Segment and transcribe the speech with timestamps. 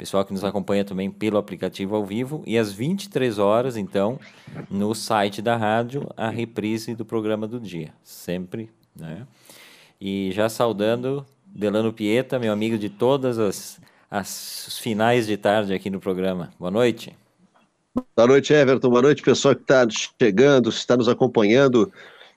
[0.00, 4.18] Pessoal que nos acompanha também pelo aplicativo ao vivo e às 23 horas, então,
[4.70, 9.26] no site da rádio, a reprise do programa do dia, sempre, né?
[10.00, 13.78] E já saudando Delano Pieta, meu amigo de todas as,
[14.10, 16.50] as finais de tarde aqui no programa.
[16.58, 17.14] Boa noite.
[18.16, 18.88] Boa noite, Everton.
[18.88, 19.86] Boa noite, pessoal que está
[20.18, 21.92] chegando, está nos acompanhando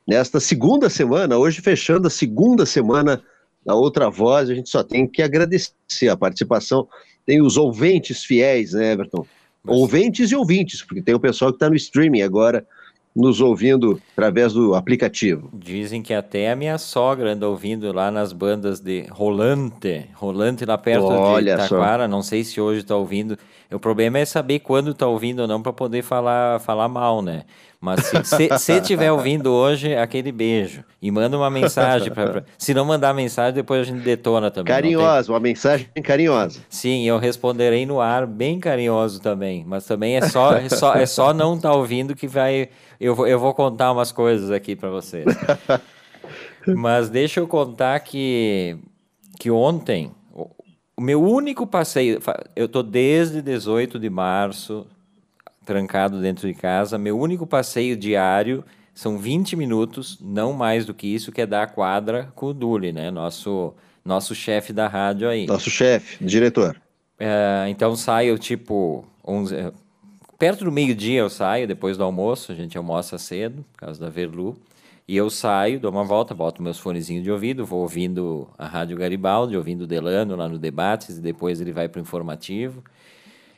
[0.06, 3.23] nesta segunda semana, hoje fechando a segunda semana
[3.66, 6.90] da Outra Voz, a gente só tem que agradecer a participação.
[7.26, 9.26] Tem os ouvintes fiéis, né, Everton?
[9.64, 9.77] Mas...
[9.77, 12.66] Ouvintes e ouvintes, porque tem o pessoal que está no streaming agora,
[13.16, 15.50] nos ouvindo através do aplicativo.
[15.54, 20.78] Dizem que até a minha sogra anda ouvindo lá nas bandas de Rolante, Rolante lá
[20.78, 22.08] perto Olha de Itaquara, só.
[22.08, 23.38] não sei se hoje está ouvindo.
[23.74, 27.44] O problema é saber quando está ouvindo ou não para poder falar, falar mal, né?
[27.82, 30.86] Mas se, se, tiver ouvindo hoje, aquele beijo.
[31.02, 32.10] E manda uma mensagem.
[32.14, 34.74] Pra, pra, se não mandar mensagem, depois a gente detona também.
[34.74, 35.34] Carinhosa, tem...
[35.34, 36.62] uma mensagem carinhosa.
[36.70, 39.66] Sim, eu responderei no ar, bem carinhoso também.
[39.68, 42.70] Mas também é só, é só, é só não estar tá ouvindo que vai.
[43.02, 45.26] Eu vou, eu vou contar umas coisas aqui para vocês.
[46.66, 48.78] Mas deixa eu contar que,
[49.38, 50.12] que ontem,
[50.95, 52.19] o meu único passeio.
[52.55, 54.86] Eu tô desde 18 de março
[55.66, 56.97] trancado dentro de casa.
[56.97, 58.63] Meu único passeio diário
[58.94, 62.53] são 20 minutos, não mais do que isso, que é dar a quadra com o
[62.53, 63.09] Duli, né?
[63.09, 63.73] Nosso,
[64.05, 65.47] nosso chefe da rádio aí.
[65.47, 66.80] Nosso chefe, diretor.
[67.19, 69.71] É, então saio tipo 11,
[70.38, 74.09] perto do meio-dia eu saio, depois do almoço, a gente almoça cedo, por causa da
[74.09, 74.58] Verlu.
[75.08, 78.98] E eu saio, dou uma volta, boto meus fonezinhos de ouvido, vou ouvindo a Rádio
[78.98, 82.84] Garibaldi, ouvindo o Delano lá no Debates, e depois ele vai para o informativo.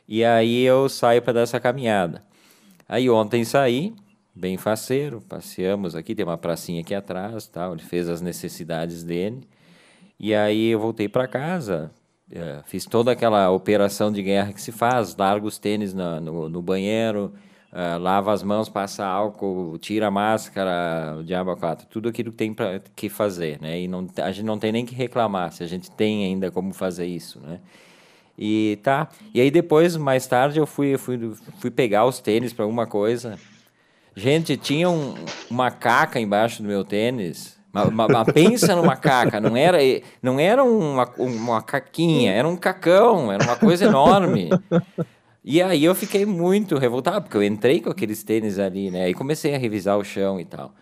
[0.08, 2.24] E aí eu saio para dar essa caminhada.
[2.88, 3.94] Aí ontem saí,
[4.34, 9.46] bem faceiro, passeamos aqui, tem uma pracinha aqui atrás, tal, ele fez as necessidades dele.
[10.18, 11.90] E aí eu voltei para casa,
[12.30, 16.48] é, fiz toda aquela operação de guerra que se faz, larga os tênis na, no,
[16.48, 17.32] no, banheiro,
[17.72, 22.36] uh, lava as mãos, passa álcool, tira a máscara, o diabo quatro, tudo aquilo que
[22.38, 23.80] tem para que fazer, né?
[23.80, 26.72] E não, a gente não tem nem que reclamar se a gente tem ainda como
[26.72, 27.60] fazer isso, né?
[28.38, 29.08] E tá.
[29.32, 33.38] E aí depois, mais tarde, eu fui, fui, fui pegar os tênis para alguma coisa.
[34.14, 35.14] Gente, tinha um,
[35.50, 37.56] uma caca embaixo do meu tênis.
[37.72, 39.78] Uma, pensa numa caca, não era,
[40.22, 44.48] não era uma, uma caquinha, era um cacão, era uma coisa enorme.
[45.46, 49.08] E aí eu fiquei muito revoltado, porque eu entrei com aqueles tênis ali, né?
[49.08, 50.74] E comecei a revisar o chão e tal.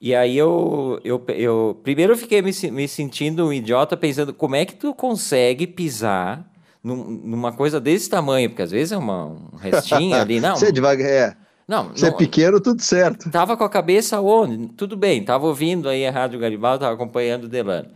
[0.00, 4.56] E aí eu, eu, eu primeiro eu fiquei me, me sentindo um idiota, pensando como
[4.56, 6.50] é que tu consegue pisar
[6.82, 10.56] numa coisa desse tamanho, porque às vezes é uma, um restinho ali, não.
[10.56, 11.36] Você é devagar, é.
[11.68, 13.28] Não, Você é pequeno, tudo certo.
[13.28, 14.68] Tava com a cabeça onde?
[14.68, 17.88] Tudo bem, tava ouvindo aí a Rádio Garibaldi, tava acompanhando o Delano.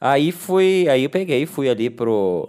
[0.00, 2.48] Aí fui, aí eu peguei, fui ali pro,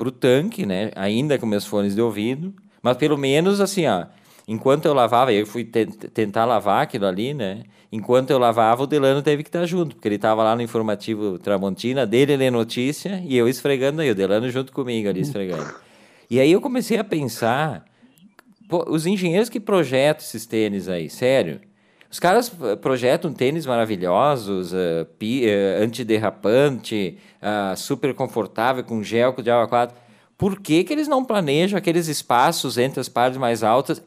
[0.00, 0.90] pro tanque, né?
[0.96, 4.06] Ainda com meus fones de ouvido, mas pelo menos assim, ó,
[4.48, 7.64] enquanto eu lavava, eu fui tentar lavar aquilo ali, né?
[7.92, 11.38] Enquanto eu lavava, o Delano teve que estar junto, porque ele estava lá no informativo
[11.38, 15.74] Tramontina, dele ler notícia e eu esfregando aí, o Delano junto comigo ali esfregando.
[16.30, 17.84] E aí eu comecei a pensar,
[18.66, 21.60] pô, os engenheiros que projetam esses tênis aí, sério,
[22.10, 29.32] os caras eh, projetam tênis maravilhosos, uh, pi, uh, antiderrapante, uh, super confortável, com gel
[29.40, 29.96] de água 4
[30.40, 34.02] por que, que eles não planejam aqueles espaços entre as partes mais altas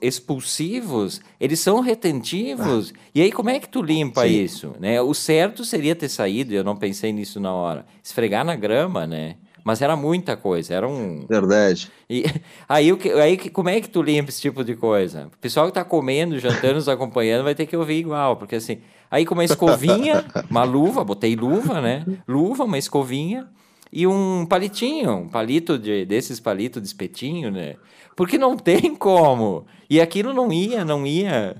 [0.00, 1.20] expulsivos?
[1.38, 2.90] Eles são retentivos.
[2.96, 2.98] Ah.
[3.14, 4.42] E aí, como é que tu limpa Sim.
[4.44, 4.72] isso?
[4.80, 4.98] Né?
[5.02, 9.36] O certo seria ter saído, eu não pensei nisso na hora, esfregar na grama, né?
[9.64, 11.26] Mas era muita coisa, era um...
[11.26, 11.90] Verdade.
[12.08, 12.24] E
[12.68, 15.28] aí, aí como é que tu limpa esse tipo de coisa?
[15.34, 18.78] O pessoal que está comendo, jantando, nos acompanhando, vai ter que ouvir igual, porque assim...
[19.10, 22.04] Aí com uma escovinha, uma luva, botei luva, né?
[22.26, 23.48] Luva, uma escovinha
[23.92, 27.76] e um palitinho, um palito de, desses palitos de espetinho, né?
[28.16, 29.66] Porque não tem como.
[29.88, 31.54] E aquilo não ia, não ia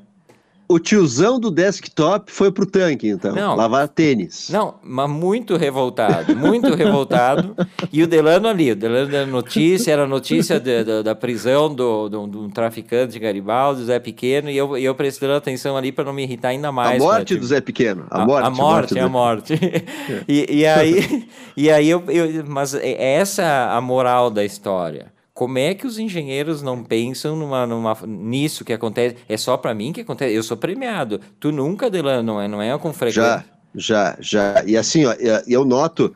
[0.74, 3.32] o tiozão do desktop foi pro tanque, então.
[3.32, 4.50] Não, lavar tênis.
[4.50, 7.54] Não, mas muito revoltado, muito revoltado.
[7.92, 12.08] E o Delano ali, o Delano da notícia, era notícia de, de, da prisão do,
[12.08, 16.02] do, do, um traficante de Garibaldi, Zé Pequeno, e eu, eu prestando atenção ali para
[16.02, 17.00] não me irritar ainda mais.
[17.00, 18.06] A morte do Zé Pequeno.
[18.10, 18.46] A, a morte.
[18.46, 19.52] A morte, a morte.
[19.52, 20.24] A morte.
[20.26, 22.44] e, e, aí, e aí eu, eu.
[22.48, 25.13] Mas é essa a moral da história.
[25.34, 29.16] Como é que os engenheiros não pensam numa, numa, nisso que acontece?
[29.28, 30.32] É só para mim que acontece?
[30.32, 31.20] Eu sou premiado.
[31.40, 33.44] Tu nunca, Delano, não é, não é com frequência?
[33.74, 34.64] Já, já, já.
[34.64, 35.12] E assim, ó,
[35.48, 36.14] eu noto,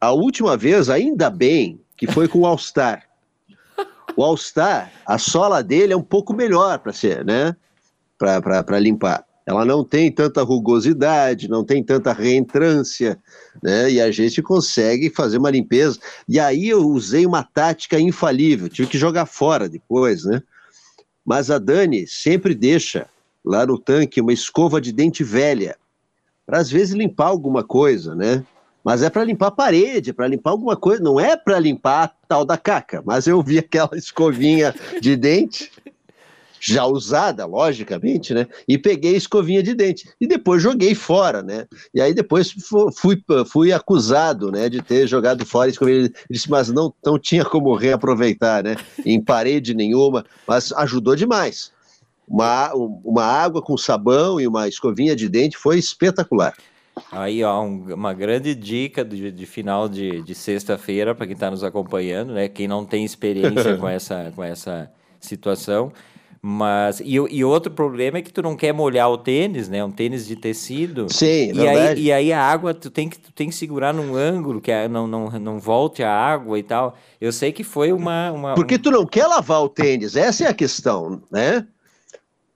[0.00, 3.04] a última vez, ainda bem, que foi com o All-Star.
[4.16, 7.54] O All-Star, a sola dele é um pouco melhor para ser, né?
[8.18, 9.24] Para limpar.
[9.50, 13.18] Ela não tem tanta rugosidade, não tem tanta reentrância,
[13.60, 13.90] né?
[13.90, 15.98] E a gente consegue fazer uma limpeza.
[16.28, 20.40] E aí eu usei uma tática infalível, tive que jogar fora depois, né?
[21.26, 23.08] Mas a Dani sempre deixa
[23.44, 25.76] lá no tanque uma escova de dente velha,
[26.46, 28.44] para às vezes limpar alguma coisa, né?
[28.84, 32.08] Mas é para limpar a parede, para limpar alguma coisa, não é para limpar a
[32.28, 33.02] tal da caca.
[33.04, 35.72] Mas eu vi aquela escovinha de dente
[36.60, 38.46] já usada, logicamente, né?
[38.68, 40.08] E peguei a escovinha de dente.
[40.20, 41.66] E depois joguei fora, né?
[41.94, 42.54] E aí depois
[42.96, 46.24] fui, fui acusado, né, de ter jogado fora a escovinha de dente.
[46.30, 48.76] Disse, mas não, não tinha como reaproveitar, né?
[49.04, 51.72] Em parede nenhuma, mas ajudou demais.
[52.28, 56.54] Uma, uma água com sabão e uma escovinha de dente foi espetacular.
[57.10, 61.50] Aí, ó, um, uma grande dica de, de final de, de sexta-feira para quem está
[61.50, 62.48] nos acompanhando, né?
[62.48, 64.90] Quem não tem experiência com essa, com essa
[65.20, 65.92] situação,
[66.42, 69.84] mas, e, e outro problema é que tu não quer molhar o tênis, né?
[69.84, 71.06] Um tênis de tecido.
[71.12, 74.16] Sim, e aí, e aí a água, tu tem que, tu tem que segurar num
[74.16, 76.96] ângulo que não, não, não volte a água e tal.
[77.20, 78.54] Eu sei que foi uma, uma.
[78.54, 81.66] Porque tu não quer lavar o tênis, essa é a questão, né?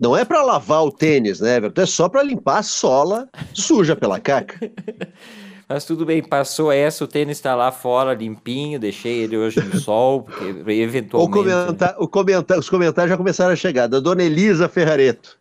[0.01, 1.83] Não é para lavar o tênis, né, Everton?
[1.83, 4.59] É só para limpar a sola suja pela caca.
[5.69, 9.81] Mas tudo bem, passou essa, o tênis está lá fora, limpinho, deixei ele hoje no
[9.81, 11.38] sol, porque eventualmente...
[11.99, 15.38] O comenta, os comentários já começaram a chegar, da dona Elisa Ferrareto.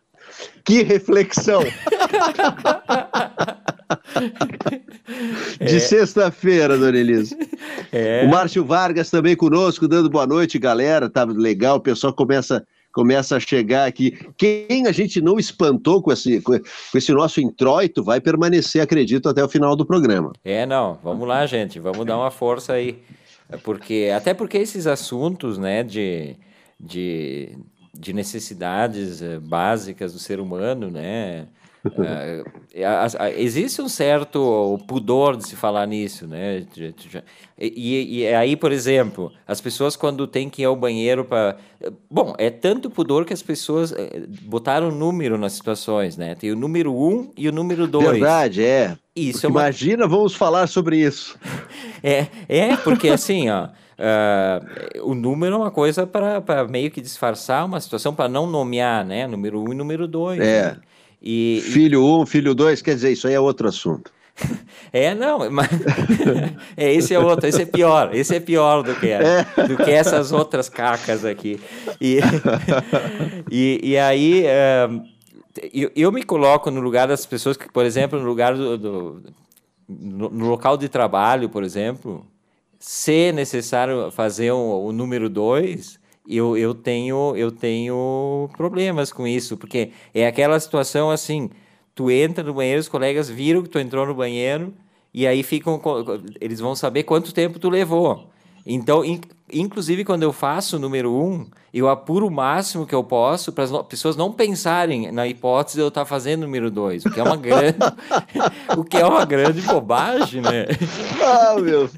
[0.63, 1.61] Que reflexão!
[5.59, 5.79] De é.
[5.79, 7.37] sexta-feira, dona Elisa.
[7.91, 8.25] É.
[8.25, 11.09] O Márcio Vargas também conosco, dando boa noite, galera.
[11.09, 14.17] Tá legal, o pessoal começa começa a chegar aqui.
[14.37, 16.53] Quem a gente não espantou com esse, com
[16.95, 20.31] esse nosso introito vai permanecer, acredito, até o final do programa.
[20.45, 20.99] É, não.
[21.03, 21.79] Vamos lá, gente.
[21.79, 22.99] Vamos dar uma força aí.
[23.63, 26.35] Porque, até porque esses assuntos, né, de,
[26.79, 27.57] de,
[27.93, 31.47] de necessidades eh, básicas do ser humano, né,
[31.85, 32.49] Uh,
[33.35, 36.65] existe um certo pudor de se falar nisso, né?
[37.59, 41.57] E, e, aí, por exemplo, as pessoas quando têm que ir ao banheiro para.
[42.09, 43.93] Bom, é tanto pudor que as pessoas
[44.43, 46.35] botaram número nas situações, né?
[46.35, 48.11] Tem o número um e o número dois.
[48.11, 48.97] Verdade, é.
[49.13, 49.61] Isso é uma...
[49.61, 51.37] Imagina, vamos falar sobre isso.
[52.01, 53.67] é, é, porque assim, ó.
[53.93, 59.05] Uh, o número é uma coisa para meio que disfarçar uma situação, para não nomear,
[59.05, 59.27] né?
[59.27, 60.39] Número um e número dois.
[60.39, 60.71] É.
[60.71, 60.77] Né?
[61.23, 64.11] E, filho um, filho dois, quer dizer, isso aí é outro assunto.
[64.91, 65.69] É, não, mas
[66.77, 69.43] é, esse é outro, esse é pior, esse é pior do que, é.
[69.67, 71.59] do que essas outras cacas aqui.
[71.99, 72.19] E,
[73.49, 75.03] e, e aí uh,
[75.73, 79.23] eu, eu, me coloco no lugar das pessoas que, por exemplo, no lugar do, do
[79.89, 82.23] no, no, local de trabalho, por exemplo,
[82.79, 89.57] se necessário fazer o, o número dois, eu, eu, tenho, eu tenho problemas com isso,
[89.57, 91.49] porque é aquela situação assim,
[91.93, 94.73] tu entra no banheiro, os colegas viram que tu entrou no banheiro,
[95.13, 95.79] e aí ficam,
[96.41, 98.29] eles vão saber quanto tempo tu levou.
[98.65, 99.19] Então, in,
[99.51, 103.65] inclusive quando eu faço o número um, eu apuro o máximo que eu posso para
[103.65, 107.11] as pessoas não pensarem na hipótese de eu estar tá fazendo o número dois, o
[107.11, 107.77] que é uma grande,
[108.77, 110.65] o que é uma grande bobagem, né?
[111.21, 111.89] Ah, meu.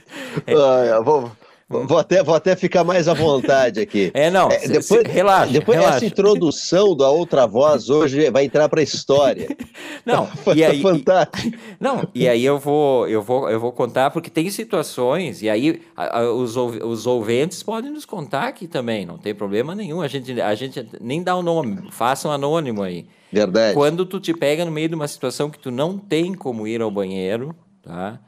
[0.47, 0.53] É.
[0.53, 1.31] Ah, vamos,
[1.67, 4.11] Vou até, vou até ficar mais à vontade aqui.
[4.15, 4.49] É, não.
[4.49, 5.51] É, depois, se, relaxa.
[5.51, 5.99] Depois relaxa.
[5.99, 9.47] dessa introdução da outra voz hoje vai entrar para a história.
[10.05, 11.47] Não, e aí, fantástico.
[11.47, 15.49] E, não, e aí eu vou, eu vou, eu vou contar porque tem situações e
[15.49, 20.01] aí a, a, os, os ouvintes podem nos contar aqui também, não tem problema nenhum.
[20.01, 23.07] A gente, a gente nem dá o nome, faça um anônimo aí.
[23.31, 23.73] Verdade.
[23.73, 26.81] Quando tu te pega no meio de uma situação que tu não tem como ir
[26.81, 28.19] ao banheiro, tá?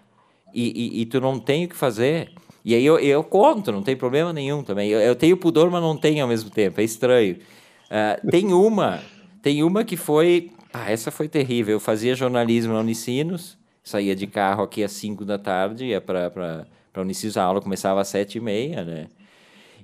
[0.52, 2.32] E, e, e tu não tem o que fazer
[2.68, 4.90] e aí eu, eu conto, não tem problema nenhum também.
[4.90, 7.38] Eu, eu tenho pudor, mas não tenho ao mesmo tempo, é estranho.
[7.86, 9.00] Uh, tem uma,
[9.42, 10.52] tem uma que foi.
[10.74, 11.76] Ah, essa foi terrível.
[11.76, 16.68] Eu fazia jornalismo na Unicinos, saía de carro aqui às 5 da tarde, ia para
[16.98, 19.08] Unicinos, a aula começava às 7 e meia, né?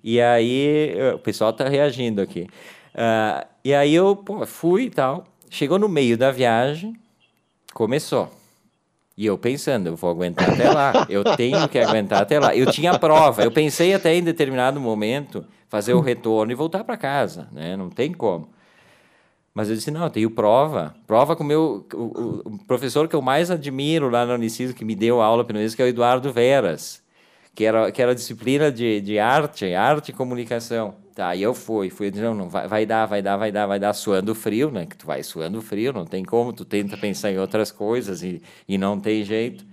[0.04, 2.50] E aí, o pessoal está reagindo aqui.
[2.94, 5.24] Uh, e aí eu pô, fui e tal.
[5.50, 7.00] Chegou no meio da viagem,
[7.74, 8.43] começou.
[9.16, 12.56] E eu pensando, eu vou aguentar até lá, eu tenho que aguentar até lá.
[12.56, 16.98] Eu tinha prova, eu pensei até em determinado momento fazer o retorno e voltar para
[16.98, 17.78] casa, né?
[17.78, 18.50] Não tem como.
[19.54, 20.96] Mas eu disse, não, eu tenho prova.
[21.06, 24.96] Prova com meu o, o professor que eu mais admiro lá na Uniciso, que me
[24.96, 27.04] deu aula menos, que é o Eduardo Veras,
[27.54, 30.96] que era, que era disciplina de, de arte, arte e comunicação.
[31.16, 33.80] Tá, e eu fui, fui, não, não, vai, vai dar, vai dar, vai dar, vai
[33.80, 34.88] dar, suando frio, né?
[34.88, 38.42] Que tu vai suando frio, não tem como, tu tenta pensar em outras coisas e,
[38.68, 39.64] e não tem jeito.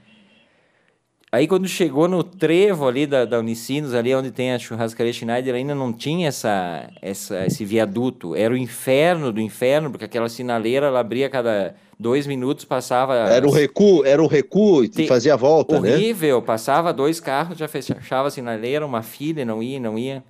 [1.32, 5.54] Aí quando chegou no trevo ali da, da Unicinos, ali onde tem a churrascaria Schneider,
[5.54, 8.34] ainda não tinha essa, essa, esse viaduto.
[8.34, 13.14] Era o inferno do inferno, porque aquela sinaleira ela abria cada dois minutos, passava...
[13.14, 15.96] Era um recuo, era um recuo e fazia a volta, Horrível, né?
[15.96, 20.22] Horrível, passava dois carros, já fechava a sinaleira, uma filha, não ia, não ia.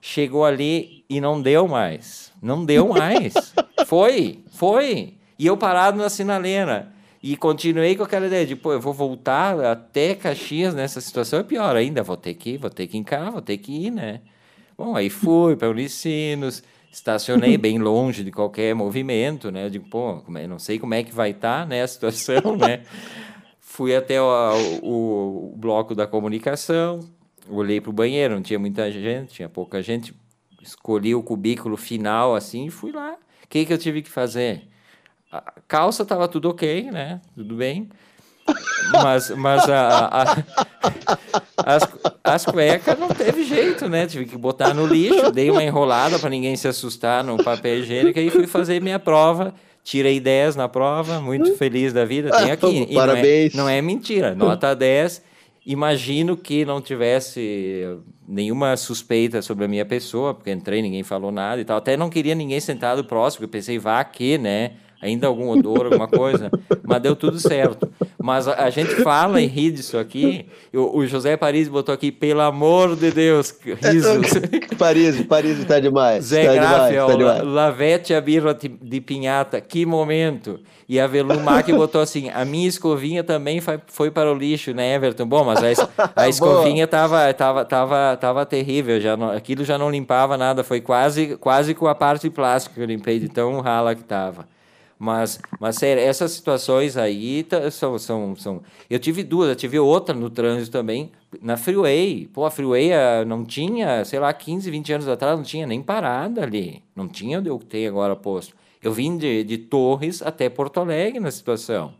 [0.00, 2.32] Chegou ali e não deu mais.
[2.42, 3.34] Não deu mais.
[3.86, 5.14] foi, foi.
[5.38, 6.92] E eu parado na sinaleira.
[7.22, 11.42] E continuei com aquela ideia de, pô, eu vou voltar até Caxias nessa situação, é
[11.42, 14.22] pior ainda, vou ter que ir, vou ter que casa, vou ter que ir, né?
[14.76, 19.66] Bom, aí fui para Unicinos, estacionei bem longe de qualquer movimento, né?
[19.66, 22.56] Eu digo, pô, é, não sei como é que vai estar, tá, né, a situação,
[22.56, 22.84] né?
[23.60, 24.26] Fui até o,
[24.82, 27.00] o, o bloco da comunicação,
[27.50, 30.14] olhei para o banheiro, não tinha muita gente, tinha pouca gente,
[30.62, 33.16] escolhi o cubículo final assim e fui lá.
[33.44, 34.68] O que, que eu tive que fazer?
[35.30, 37.20] A calça estava tudo ok, né?
[37.34, 37.88] Tudo bem.
[38.92, 40.36] Mas, mas a, a,
[41.76, 41.88] as,
[42.24, 44.06] as cuecas não teve jeito, né?
[44.06, 48.18] Tive que botar no lixo, dei uma enrolada para ninguém se assustar no papel higiênico
[48.18, 49.54] e fui fazer minha prova.
[49.82, 52.30] Tirei 10 na prova, muito feliz da vida.
[52.30, 52.86] Tem aqui.
[52.90, 53.54] E Parabéns.
[53.54, 54.34] Não é, não é mentira.
[54.34, 55.22] Nota 10.
[55.70, 57.84] Imagino que não tivesse
[58.26, 61.76] nenhuma suspeita sobre a minha pessoa, porque entrei, ninguém falou nada e tal.
[61.76, 64.72] Até não queria ninguém sentado próximo, pensei, vá aqui, né?
[65.00, 66.50] ainda algum odor, alguma coisa,
[66.86, 67.90] mas deu tudo certo.
[68.22, 70.44] Mas a, a gente fala e ri disso aqui.
[70.74, 74.26] O, o, José Paris botou aqui, pelo amor de Deus, risos.
[74.78, 76.26] Paris, Paris está demais.
[76.26, 80.60] Zé tá Grafiel, tá Lavete a birra de pinhata, que momento.
[80.86, 84.94] E a Velumac botou assim, a minha escovinha também foi, foi para o lixo, né,
[84.94, 85.24] Everton?
[85.24, 89.90] Bom, mas a, a escovinha tava, tava, tava, tava terrível, já não, aquilo já não
[89.90, 93.60] limpava nada, foi quase, quase com a parte de plástico que eu limpei, de tão
[93.60, 94.46] rala que tava.
[95.02, 98.62] Mas, mas sério, essas situações aí são, são, são.
[98.90, 102.28] Eu tive duas, eu tive outra no trânsito também, na Freeway.
[102.30, 105.82] Pô, a Freeway ah, não tinha, sei lá, 15, 20 anos atrás, não tinha nem
[105.82, 106.84] parada ali.
[106.94, 108.54] Não tinha onde eu tenho agora posto.
[108.82, 111.94] Eu vim de, de Torres até Porto Alegre na situação.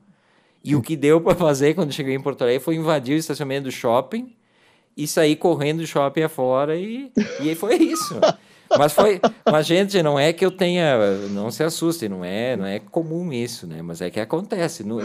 [0.63, 3.65] E o que deu para fazer quando cheguei em Porto Alegre foi invadir o estacionamento
[3.65, 4.37] do shopping
[4.95, 8.21] e sair correndo do shopping afora e, e foi isso.
[8.79, 10.97] Mas foi, mas gente, não é que eu tenha,
[11.31, 13.83] não se assustem, não é, não é comum isso, né?
[13.83, 14.85] Mas é que acontece.
[14.85, 14.99] Não,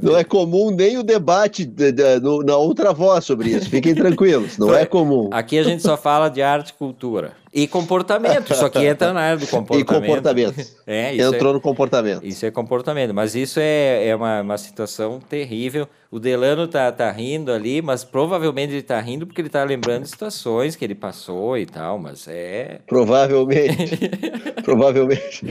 [0.00, 3.68] não é comum nem o debate de, de, no, na outra voz sobre isso.
[3.68, 5.30] Fiquem tranquilos, não é comum.
[5.32, 7.41] Aqui a gente só fala de arte e cultura.
[7.54, 9.82] E comportamento, só que entra na área do comportamento.
[9.92, 10.72] E comportamento.
[10.86, 12.24] É, Entrou é, no comportamento.
[12.24, 15.86] Isso é comportamento, mas isso é, é uma, uma situação terrível.
[16.10, 20.04] O Delano tá, tá rindo ali, mas provavelmente ele tá rindo porque ele tá lembrando
[20.04, 22.80] de situações que ele passou e tal, mas é...
[22.86, 24.10] Provavelmente.
[24.64, 25.44] provavelmente.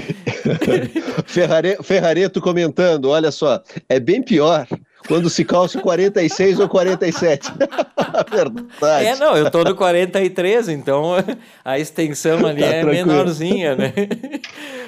[1.84, 4.68] Ferrareto comentando, olha só, é bem pior
[5.08, 7.52] quando se calça 46 ou 47.
[8.30, 9.06] Verdade.
[9.06, 11.14] É, não, eu tô no 43, então
[11.64, 13.08] a extensão ali tá é tranquilo.
[13.08, 13.94] menorzinha, né?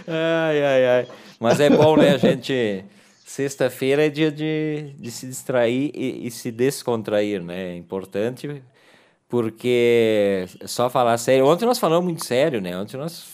[0.08, 1.08] Ai, ai, ai.
[1.40, 2.86] Mas é bom, né, a gente...
[3.26, 7.72] Sexta-feira é dia de, de se distrair e, e se descontrair, né?
[7.72, 8.62] É importante
[9.34, 11.48] porque só falar sério.
[11.48, 12.78] Ontem nós falamos muito sério, né?
[12.78, 13.26] Ontem nós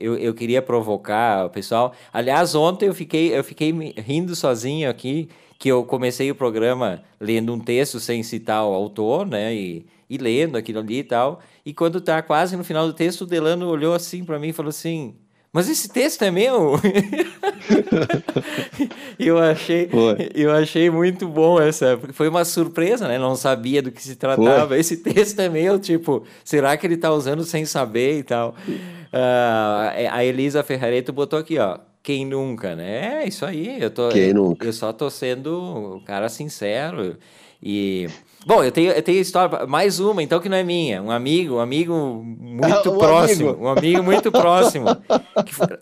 [0.00, 1.92] eu, eu queria provocar o pessoal.
[2.10, 7.52] Aliás, ontem eu fiquei eu fiquei rindo sozinho aqui que eu comecei o programa lendo
[7.52, 9.54] um texto sem citar o autor, né?
[9.54, 11.40] E, e lendo aquilo ali e tal.
[11.64, 14.52] E quando tá quase no final do texto, o Delano olhou assim para mim e
[14.52, 15.14] falou assim:
[15.52, 16.78] Mas esse texto é meu?
[19.18, 19.88] eu achei,
[20.34, 23.18] eu achei muito bom essa, porque foi uma surpresa, né?
[23.18, 24.68] Não sabia do que se tratava.
[24.68, 24.78] Foi.
[24.78, 28.54] Esse texto é meu, tipo, será que ele tá usando sem saber e tal?
[28.68, 31.78] Uh, a Elisa Ferrareto botou aqui, ó.
[32.06, 33.24] Quem nunca, né?
[33.24, 33.82] É isso aí.
[33.82, 34.64] Eu, tô, Quem nunca?
[34.64, 37.16] eu só tô sendo um cara sincero.
[37.60, 38.06] E.
[38.46, 41.02] Bom, eu tenho, eu tenho história, mais uma, então, que não é minha.
[41.02, 41.92] Um amigo, um amigo
[42.24, 43.48] muito um próximo.
[43.48, 43.64] Amigo.
[43.64, 44.86] Um amigo muito próximo.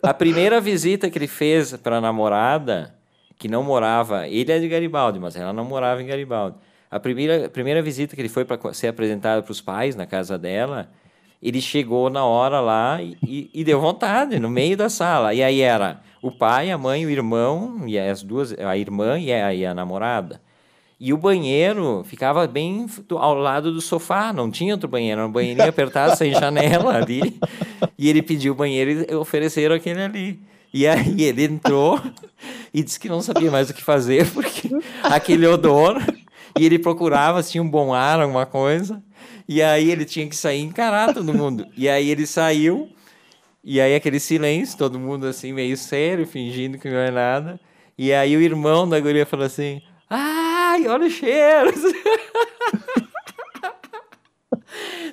[0.01, 2.95] a primeira visita que ele fez para a namorada,
[3.37, 4.27] que não morava.
[4.27, 6.57] Ele é de Garibaldi, mas ela não morava em Garibaldi.
[6.89, 10.07] A primeira, a primeira visita que ele foi para ser apresentado para os pais na
[10.07, 10.89] casa dela,
[11.39, 15.31] ele chegou na hora lá e, e, e, deu vontade, no meio da sala.
[15.31, 19.31] E aí era o pai, a mãe, o irmão, e as duas, a irmã e
[19.31, 20.41] a, e a namorada.
[20.99, 25.31] E o banheiro ficava bem ao lado do sofá, não tinha outro banheiro, era um
[25.31, 27.39] banheirinho apertado, sem janela ali.
[27.95, 30.39] E ele pediu o banheiro e ofereceram aquele ali.
[30.73, 32.01] E aí ele entrou
[32.73, 34.67] e disse que não sabia mais o que fazer, porque
[35.03, 36.01] aquele odor.
[36.57, 38.99] E ele procurava tinha um bom ar, alguma coisa.
[39.47, 41.67] E aí ele tinha que sair encarar todo mundo.
[41.77, 42.89] E aí ele saiu,
[43.67, 47.59] e aí aquele silêncio, todo mundo assim, meio sério, fingindo que não é nada.
[47.97, 51.73] E aí o irmão da guria falou assim: Ai, olha o cheiro!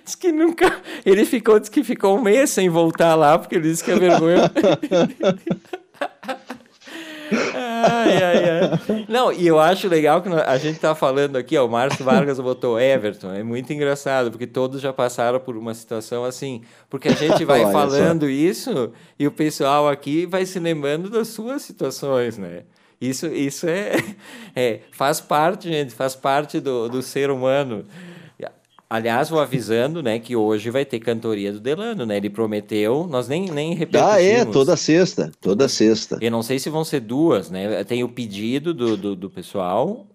[0.04, 0.82] diz que nunca.
[1.06, 3.96] Ele ficou, diz que ficou um mês sem voltar lá, porque ele disse que a
[3.96, 4.52] vergonha.
[8.02, 9.04] ai, ai, ai.
[9.08, 12.38] Não, e eu acho legal que a gente tá falando aqui, ó, o Márcio Vargas
[12.40, 13.32] botou Everton.
[13.32, 16.62] É muito engraçado, porque todos já passaram por uma situação assim.
[16.88, 21.62] Porque a gente vai falando isso e o pessoal aqui vai se lembrando das suas
[21.62, 22.62] situações, né?
[23.00, 23.96] Isso, isso é,
[24.54, 27.84] é faz parte, gente, faz parte do, do ser humano.
[28.92, 32.18] Aliás, vou avisando, né, que hoje vai ter cantoria do Delano, né?
[32.18, 34.06] Ele prometeu, nós nem, nem repetimos.
[34.06, 36.18] Ah, é, toda sexta, toda sexta.
[36.20, 37.82] Eu não sei se vão ser duas, né?
[37.84, 40.06] Tem o pedido do, do, do pessoal.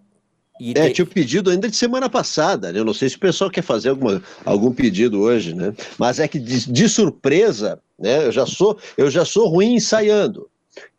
[0.61, 0.93] É, tem...
[0.93, 2.77] tinha o pedido ainda de semana passada, né?
[2.77, 5.73] Eu não sei se o pessoal quer fazer alguma, algum pedido hoje, né?
[5.97, 8.27] Mas é que de, de surpresa, né?
[8.27, 10.47] Eu já sou, eu já sou ruim ensaiando.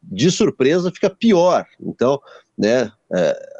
[0.03, 1.65] De surpresa fica pior.
[1.81, 2.21] Então,
[2.59, 2.91] né?
[3.15, 3.58] É,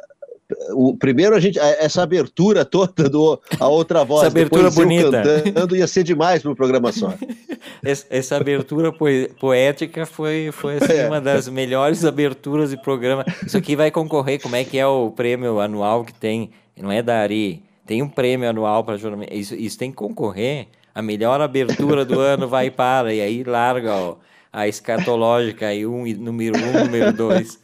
[0.71, 5.41] o primeiro a gente essa abertura toda do a outra voz essa abertura bonita.
[5.43, 7.13] cantando ia ser demais para o programação
[7.85, 8.91] essa, essa, abertura
[9.39, 11.07] poética foi foi assim, é.
[11.07, 13.23] uma das melhores aberturas de programa.
[13.45, 16.49] Isso aqui vai concorrer como é que é o prêmio anual que tem?
[16.75, 20.67] Não é da Ari tem um prêmio anual para jornalismo isso, isso tem que concorrer.
[20.93, 24.15] A melhor abertura do ano vai para e aí larga ó,
[24.51, 27.59] a escatológica aí um número um número dois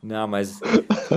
[0.00, 0.60] não, mas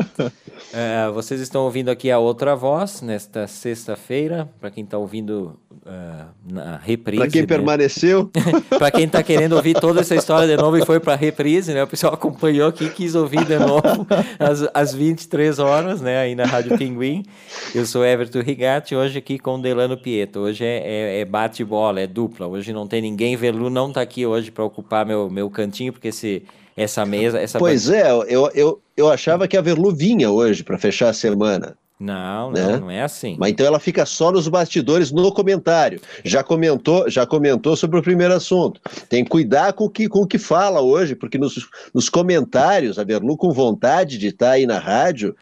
[0.73, 6.25] é, vocês estão ouvindo aqui a outra voz nesta sexta-feira, para quem está ouvindo uh,
[6.51, 7.21] na reprise.
[7.21, 7.47] Para quem né?
[7.47, 8.31] permaneceu.
[8.69, 11.75] para quem está querendo ouvir toda essa história de novo e foi para a reprise,
[11.75, 11.83] né?
[11.83, 14.07] O pessoal acompanhou aqui quis ouvir de novo
[14.39, 16.17] às, às 23 horas, né?
[16.17, 17.23] Aí na Rádio Pinguim.
[17.75, 20.39] Eu sou Everton Rigatti, hoje aqui com Delano Pieto.
[20.39, 22.47] Hoje é, é, é bate-bola, é dupla.
[22.47, 23.35] Hoje não tem ninguém.
[23.35, 26.43] Verlu não está aqui hoje para ocupar meu, meu cantinho, porque se
[26.83, 27.39] essa mesa.
[27.39, 31.13] Essa pois é, eu, eu, eu achava que a Verlu vinha hoje para fechar a
[31.13, 31.77] semana.
[32.01, 32.63] Não, né?
[32.63, 33.35] não, não é assim.
[33.39, 36.01] Mas então ela fica só nos bastidores no comentário.
[36.25, 38.81] Já comentou, já comentou sobre o primeiro assunto.
[39.07, 42.97] Tem que cuidar com o que, com o que fala hoje, porque nos, nos comentários,
[42.97, 45.35] a Verlu com vontade de estar tá aí na rádio,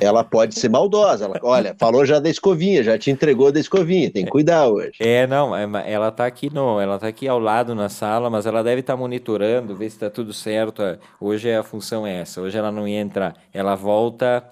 [0.00, 1.24] ela pode ser maldosa.
[1.24, 4.92] Ela, olha, falou já da escovinha, já te entregou da escovinha, tem que cuidar hoje.
[5.00, 8.46] É, não, é, ela tá aqui no, ela tá aqui ao lado na sala, mas
[8.46, 10.82] ela deve estar tá monitorando, ver se está tudo certo.
[11.20, 12.40] Hoje a função é essa.
[12.40, 13.34] Hoje ela não ia entrar.
[13.52, 14.44] Ela volta.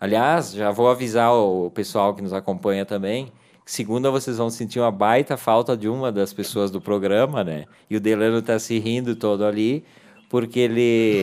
[0.00, 3.32] Aliás, já vou avisar o pessoal que nos acompanha também.
[3.64, 7.64] Segunda, vocês vão sentir uma baita falta de uma das pessoas do programa, né?
[7.90, 9.84] E o Delano tá se rindo todo ali,
[10.28, 11.22] porque ele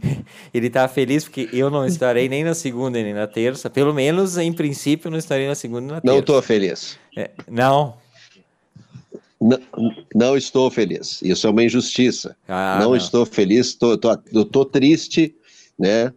[0.52, 3.68] ele tá feliz porque eu não estarei nem na segunda nem na terça.
[3.70, 6.12] Pelo menos, em princípio, não estarei na segunda e na terça.
[6.12, 6.98] Não estou feliz.
[7.16, 7.96] É, não?
[9.40, 9.58] não?
[10.14, 11.20] Não estou feliz.
[11.22, 12.36] Isso é uma injustiça.
[12.48, 15.34] Ah, não, não, estou feliz, estou tô, tô, tô, triste,
[15.78, 16.12] né?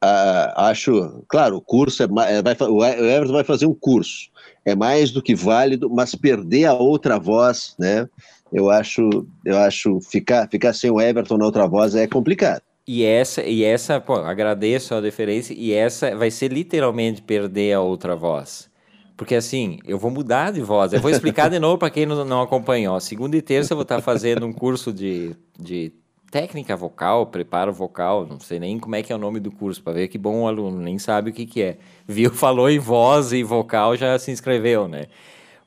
[0.00, 4.30] Ah, acho, claro, o curso é, é vai, o Everton vai fazer um curso,
[4.64, 8.08] é mais do que válido, mas perder a outra voz, né?
[8.52, 12.62] Eu acho, eu acho ficar, ficar sem o Everton na outra voz é complicado.
[12.86, 17.80] E essa, e essa, pô, agradeço a deferência, e essa vai ser literalmente perder a
[17.80, 18.70] outra voz.
[19.16, 20.92] Porque assim, eu vou mudar de voz.
[20.92, 23.00] Eu vou explicar de novo para quem não, não acompanhou.
[23.00, 25.92] Segunda e terça eu vou estar fazendo um curso de, de
[26.30, 29.82] técnica vocal, preparo vocal, não sei nem como é que é o nome do curso,
[29.82, 31.78] para ver que bom aluno, nem sabe o que, que é.
[32.06, 35.06] Viu, falou em voz e vocal, já se inscreveu, né?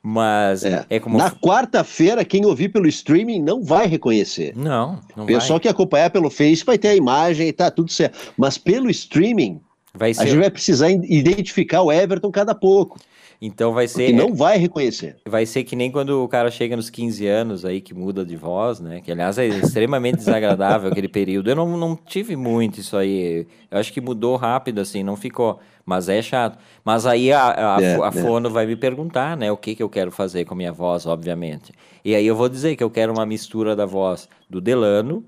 [0.02, 1.18] Mas é, é como.
[1.18, 4.54] Na quarta-feira, quem ouvir pelo streaming não vai reconhecer.
[4.56, 5.60] Não, não Pessoal vai.
[5.60, 8.32] que acompanhar pelo Face vai ter a imagem e tá tudo certo.
[8.36, 9.60] Mas pelo streaming,
[9.94, 10.22] vai ser...
[10.22, 12.98] a gente vai precisar identificar o Everton cada pouco.
[13.42, 14.08] Então vai ser.
[14.08, 15.16] Que não vai reconhecer.
[15.26, 18.36] Vai ser que nem quando o cara chega nos 15 anos aí, que muda de
[18.36, 19.00] voz, né?
[19.00, 21.48] Que aliás é extremamente desagradável aquele período.
[21.48, 23.46] Eu não, não tive muito isso aí.
[23.70, 25.58] Eu acho que mudou rápido, assim, não ficou.
[25.86, 26.58] Mas é chato.
[26.84, 28.12] Mas aí a, a, é, a é.
[28.12, 29.50] Fono vai me perguntar, né?
[29.50, 31.72] O que, que eu quero fazer com a minha voz, obviamente.
[32.04, 35.24] E aí eu vou dizer que eu quero uma mistura da voz do Delano,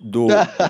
[0.00, 0.26] do,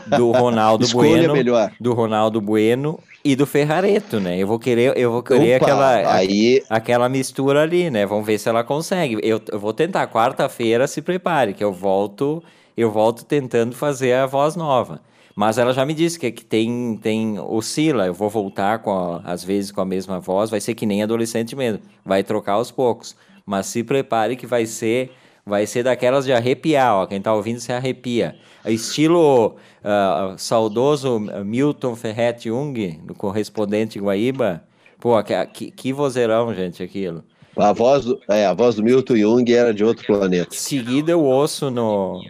[0.07, 1.73] do Ronaldo Bueno, melhor.
[1.81, 4.39] do Ronaldo Bueno e do Ferrareto, né?
[4.39, 6.63] Eu vou querer, eu vou querer Opa, aquela, aí...
[6.69, 8.07] aquela mistura ali, né?
[8.07, 9.19] Vamos ver se ela consegue.
[9.23, 12.43] Eu, eu vou tentar quarta-feira, se prepare, que eu volto,
[12.77, 15.01] eu volto tentando fazer a voz nova.
[15.35, 19.17] Mas ela já me disse que, que tem, tem oscila, eu vou voltar com a,
[19.25, 22.71] às vezes com a mesma voz, vai ser que nem adolescente mesmo, vai trocar aos
[22.71, 23.17] poucos.
[23.45, 25.11] Mas se prepare que vai ser
[25.45, 27.07] vai ser daquelas de arrepiar, ó.
[27.07, 28.37] Quem tá ouvindo se arrepia.
[28.67, 34.65] Estilo uh, saudoso Milton Ferretti Jung, do correspondente Guaíba.
[34.99, 35.13] Pô,
[35.53, 37.23] que, que vozeirão, gente, aquilo.
[37.57, 40.49] A voz do, é, a voz do Milton Jung era de outro planeta.
[40.51, 42.23] Seguida eu ouço no.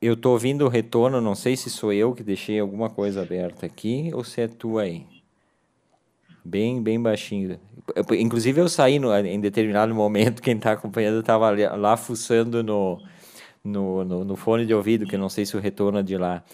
[0.00, 3.64] Eu tô ouvindo o retorno, não sei se sou eu que deixei alguma coisa aberta
[3.64, 5.06] aqui ou se é tu aí.
[6.44, 7.58] Bem, bem baixinho.
[8.18, 13.00] Inclusive eu saí no, em determinado momento, quem está acompanhando estava lá fuçando no,
[13.64, 16.44] no, no, no, fone de ouvido, que não sei se o retorno é de lá.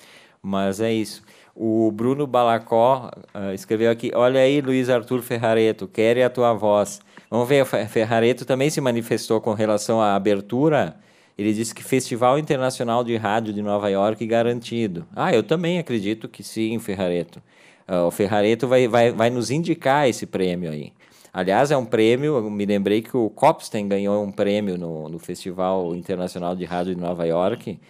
[0.41, 1.23] Mas é isso.
[1.55, 7.01] O Bruno Balacó uh, escreveu aqui: Olha aí, Luiz Arthur Ferrareto, quer a tua voz.
[7.29, 10.97] Vamos ver, Ferrareto também se manifestou com relação à abertura.
[11.37, 15.07] Ele disse que Festival Internacional de Rádio de Nova York garantido.
[15.15, 17.43] Ah, eu também acredito que sim, Ferrareto.
[17.91, 20.93] Uh, o Ferrareto vai, vai, vai nos indicar esse prêmio aí.
[21.33, 25.19] Aliás, é um prêmio, eu me lembrei que o Copstein ganhou um prêmio no, no
[25.19, 27.81] Festival Internacional de Rádio de Nova York,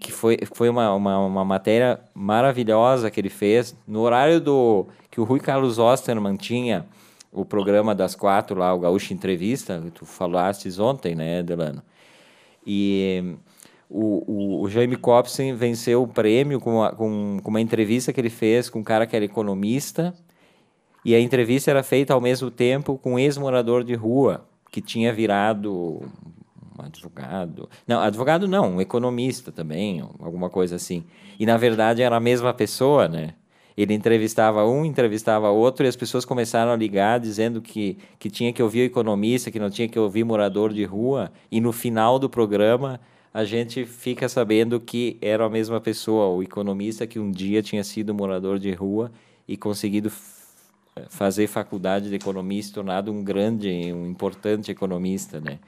[0.00, 5.20] que foi, foi uma, uma, uma, matéria maravilhosa que ele fez, no horário do que
[5.20, 6.86] o Rui Carlos Osterman tinha
[7.30, 11.82] o programa das quatro lá, o Gaúcho Entrevista, que tu falaste ontem, né, Delano?
[12.66, 13.36] E
[13.92, 18.30] o, o, o Jaime Copstein venceu o prêmio com, com, com uma entrevista que ele
[18.30, 20.14] fez com um cara que era economista,
[21.04, 25.12] e a entrevista era feita ao mesmo tempo com um ex-morador de rua, que tinha
[25.12, 26.00] virado
[26.78, 27.68] um advogado.
[27.86, 31.04] Não, advogado não, um economista também, alguma coisa assim.
[31.38, 33.34] E na verdade era a mesma pessoa, né?
[33.76, 38.52] Ele entrevistava um, entrevistava outro, e as pessoas começaram a ligar dizendo que, que tinha
[38.52, 41.30] que ouvir o economista, que não tinha que ouvir morador de rua.
[41.50, 43.00] E no final do programa,
[43.32, 47.82] a gente fica sabendo que era a mesma pessoa, o economista que um dia tinha
[47.82, 49.10] sido morador de rua
[49.48, 50.12] e conseguido
[51.08, 55.58] fazer faculdade de economia se tornado um grande, um importante economista, né?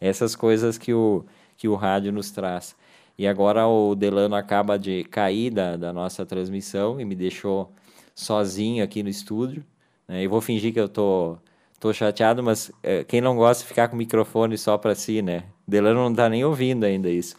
[0.00, 1.24] Essas coisas que o,
[1.56, 2.76] que o rádio nos traz.
[3.16, 7.72] E agora o Delano acaba de cair da, da nossa transmissão e me deixou
[8.14, 9.64] sozinho aqui no estúdio.
[10.06, 10.24] Né?
[10.24, 11.38] Eu vou fingir que eu tô,
[11.80, 15.22] tô chateado, mas é, quem não gosta de ficar com o microfone só para si,
[15.22, 15.44] né?
[15.66, 17.36] Delano não está nem ouvindo ainda isso.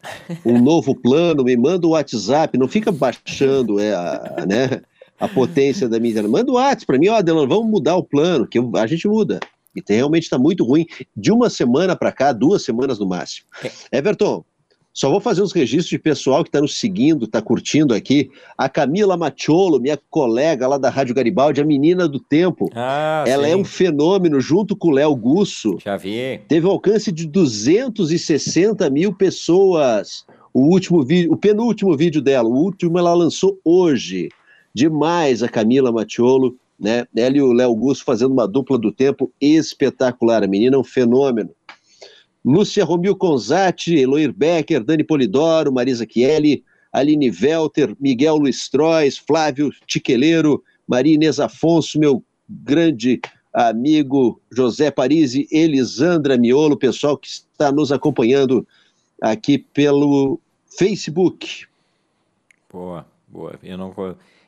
[0.44, 4.82] um novo plano, me manda o WhatsApp, não fica baixando é, a, né,
[5.18, 6.22] a potência da minha.
[6.24, 9.38] Manda o WhatsApp para mim, ó, Adelano, vamos mudar o plano, que a gente muda.
[9.74, 10.84] E realmente está muito ruim.
[11.16, 13.46] De uma semana para cá, duas semanas no máximo.
[13.64, 13.98] É.
[13.98, 14.44] Everton,
[14.94, 18.30] só vou fazer uns registros de pessoal que está nos seguindo, está curtindo aqui.
[18.56, 22.70] A Camila Macholo, minha colega lá da Rádio Garibaldi, a menina do tempo.
[22.72, 23.54] Ah, Ela é sim.
[23.54, 25.78] é um fenômeno, junto com o Léo Gusso.
[25.84, 26.40] Já vi.
[26.46, 30.24] Teve um alcance de 260 mil pessoas.
[30.52, 34.28] O último vídeo, o penúltimo vídeo dela, o último ela lançou hoje.
[34.72, 37.04] Demais a Camila Macholo, né?
[37.16, 40.44] Ela e o Léo Gusso fazendo uma dupla do tempo espetacular.
[40.44, 41.50] A menina é um fenômeno.
[42.44, 49.70] Lúcia Romil Conzati, Eloir Becker, Dani Polidoro, Marisa Chielli, Aline Velter, Miguel Luiz Trois, Flávio
[49.86, 53.20] Tiqueleiro, Maria Inês Afonso, meu grande
[53.52, 58.66] amigo José Parisi, Elisandra Miolo, pessoal que está nos acompanhando
[59.20, 60.38] aqui pelo
[60.76, 61.66] Facebook.
[62.70, 63.58] Boa, boa.
[63.62, 63.94] Eu não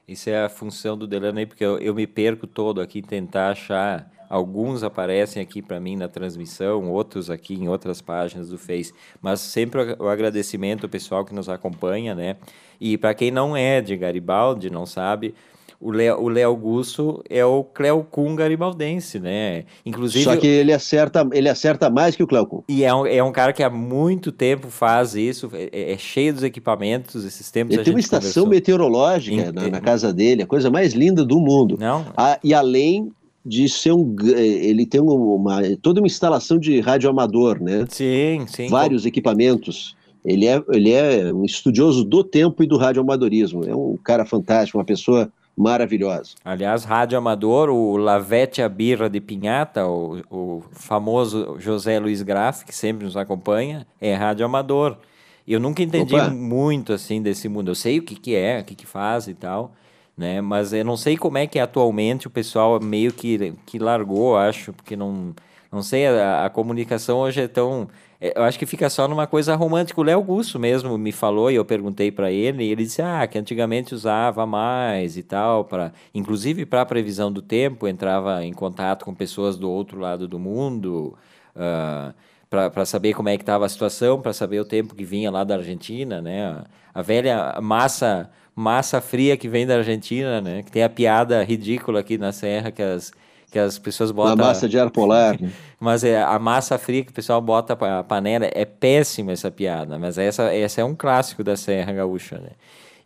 [0.07, 3.51] Isso é a função do Delano aí, porque eu, eu me perco todo aqui tentar
[3.51, 8.93] achar Alguns aparecem aqui para mim na transmissão, outros aqui em outras páginas do Face.
[9.21, 12.37] Mas sempre o agradecimento ao pessoal que nos acompanha, né?
[12.81, 15.35] E para quem não é de Garibaldi, não sabe,
[15.81, 19.65] o Léo, o Léo Augusto é o Cleocum garibaldense, né?
[19.85, 22.63] Inclusive, Só que ele acerta, ele acerta mais que o Cleocum.
[22.69, 26.33] E é um, é um cara que há muito tempo faz isso, é, é cheio
[26.33, 28.49] dos equipamentos, esses tempos Ele tem uma estação conversou.
[28.49, 31.77] meteorológica na, na, casa dele, a coisa mais linda do mundo.
[31.79, 32.07] Não?
[32.17, 33.13] Ah, e além
[33.47, 34.17] de ser um.
[34.35, 37.87] Ele tem uma, toda uma instalação de rádio amador, né?
[37.89, 38.69] Sim, sim.
[38.69, 39.97] Vários equipamentos.
[40.25, 43.65] Ele é, ele é um estudioso do tempo e do radioamadorismo.
[43.65, 46.33] É um cara fantástico, uma pessoa maravilhosa.
[46.45, 52.65] Aliás, rádio amador, o Lavete a Birra de Pinhata, o, o famoso José Luiz Graff,
[52.65, 54.99] que sempre nos acompanha, é rádio amador.
[55.47, 56.29] Eu nunca entendi Opa.
[56.29, 57.71] muito assim desse mundo.
[57.71, 59.73] Eu sei o que, que é, o que, que faz e tal
[60.17, 60.41] né?
[60.41, 64.73] Mas eu não sei como é que atualmente o pessoal meio que, que largou, acho,
[64.73, 65.35] porque não,
[65.71, 67.89] não sei, a, a comunicação hoje é tão.
[68.21, 70.01] É, eu acho que fica só numa coisa romântica.
[70.01, 73.27] O Léo Augusto mesmo me falou e eu perguntei para ele, e ele disse ah,
[73.27, 78.53] que antigamente usava mais e tal, para inclusive para a previsão do tempo, entrava em
[78.55, 81.17] contato com pessoas do outro lado do mundo.
[81.55, 82.15] Uh,
[82.49, 85.43] para saber como é que estava a situação, para saber o tempo que vinha lá
[85.43, 86.63] da Argentina, né?
[86.95, 90.63] A velha massa massa fria que vem da Argentina, né?
[90.63, 93.13] Que tem a piada ridícula aqui na Serra que as,
[93.53, 94.35] que as pessoas botam.
[94.35, 95.39] Uma massa de ar polar.
[95.39, 95.51] Né?
[95.79, 99.99] mas é, a massa fria que o pessoal bota a panela é péssima essa piada,
[99.99, 102.51] mas essa, essa é um clássico da Serra Gaúcha, né?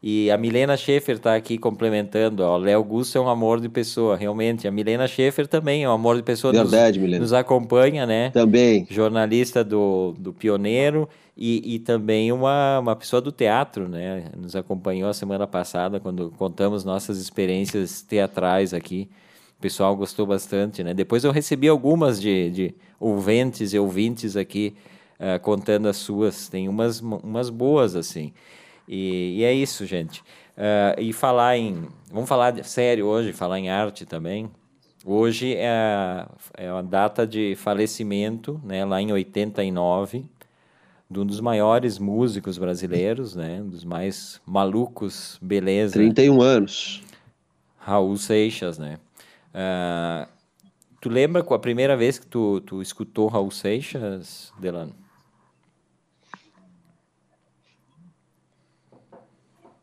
[0.02, 2.42] E a Milena Schaefer está aqui complementando.
[2.42, 4.66] O Léo Augusto é um amor de pessoa, realmente.
[4.66, 6.52] A Milena Schaefer também é um amor de pessoa.
[6.54, 7.22] Verdade, nos, Milena.
[7.22, 8.30] Nos acompanha, né?
[8.30, 8.86] Também.
[8.88, 14.24] Jornalista do, do Pioneiro e, e também uma, uma pessoa do teatro, né?
[14.34, 19.06] Nos acompanhou a semana passada quando contamos nossas experiências teatrais aqui.
[19.58, 20.94] O pessoal gostou bastante, né?
[20.94, 24.74] Depois eu recebi algumas de, de ouvintes e ouvintes aqui
[25.18, 26.48] uh, contando as suas.
[26.48, 28.32] Tem umas, umas boas, assim.
[28.92, 30.20] E, e é isso, gente.
[30.58, 31.86] Uh, e falar em.
[32.10, 34.50] Vamos falar de, sério hoje, falar em arte também.
[35.04, 40.26] Hoje é a, é a data de falecimento, né, lá em 89,
[41.08, 45.94] de um dos maiores músicos brasileiros, né, um dos mais malucos, beleza.
[45.94, 47.02] 31 anos.
[47.78, 48.98] Raul Seixas, né?
[49.54, 50.28] Uh,
[51.00, 54.99] tu lembra a primeira vez que tu, tu escutou Raul Seixas, Delano?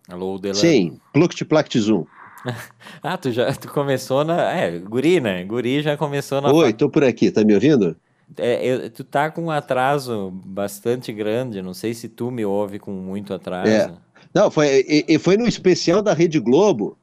[0.08, 0.60] Alô, Delano.
[0.60, 2.06] Sim, Pluct Plact Zoom.
[3.04, 4.54] ah, tu já tu começou na.
[4.54, 5.44] É, Guri, né?
[5.44, 6.52] Guri já começou na.
[6.52, 7.96] Oi, tô por aqui, tá me ouvindo?
[8.38, 12.80] É, eu, tu tá com um atraso bastante grande, não sei se tu me ouve
[12.80, 13.70] com muito atraso.
[13.70, 13.92] É.
[14.34, 16.98] Não, foi, e, foi no especial da Rede Globo.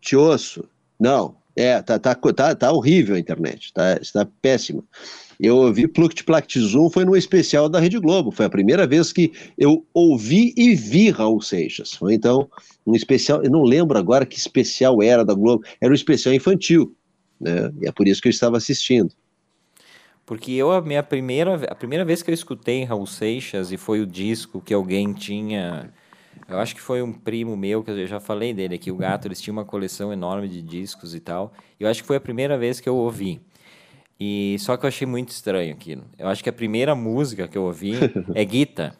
[0.00, 0.64] Tiosso.
[0.98, 4.82] Não, é, tá, tá, tá, tá horrível a internet, tá, está péssima.
[5.38, 8.30] Eu ouvi Pluct Plact Zoom, foi no especial da Rede Globo.
[8.30, 11.92] Foi a primeira vez que eu ouvi e vi Raul Seixas.
[11.92, 12.48] Foi então
[12.86, 16.94] um especial, eu não lembro agora que especial era da Globo, era um especial infantil,
[17.40, 17.70] né?
[17.82, 19.12] E é por isso que eu estava assistindo.
[20.26, 24.00] Porque eu, a minha primeira, a primeira vez que eu escutei Raul Seixas e foi
[24.00, 25.92] o disco que alguém tinha.
[26.48, 29.28] Eu acho que foi um primo meu, que eu já falei dele aqui, o Gato,
[29.28, 31.52] eles tinham uma coleção enorme de discos e tal.
[31.78, 33.40] Eu acho que foi a primeira vez que eu ouvi.
[34.18, 36.04] E só que eu achei muito estranho aquilo.
[36.18, 37.94] Eu acho que a primeira música que eu ouvi
[38.34, 38.96] é Guita,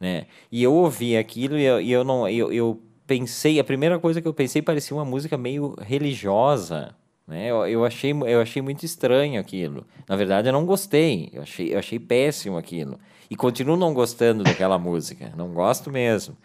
[0.00, 0.26] né?
[0.50, 4.20] E eu ouvi aquilo e eu, e eu não eu, eu pensei, a primeira coisa
[4.20, 6.94] que eu pensei parecia uma música meio religiosa,
[7.26, 7.46] né?
[7.50, 9.86] Eu, eu achei eu achei muito estranho aquilo.
[10.08, 11.30] Na verdade, eu não gostei.
[11.32, 12.98] Eu achei eu achei péssimo aquilo.
[13.30, 15.32] E continuo não gostando daquela música.
[15.36, 16.36] Não gosto mesmo.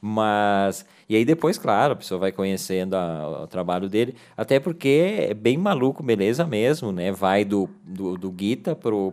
[0.00, 0.86] Mas.
[1.08, 5.34] E aí depois, claro, a pessoa vai conhecendo a, o trabalho dele, até porque é
[5.34, 7.12] bem maluco, beleza mesmo, né?
[7.12, 9.12] Vai do, do, do Guita pro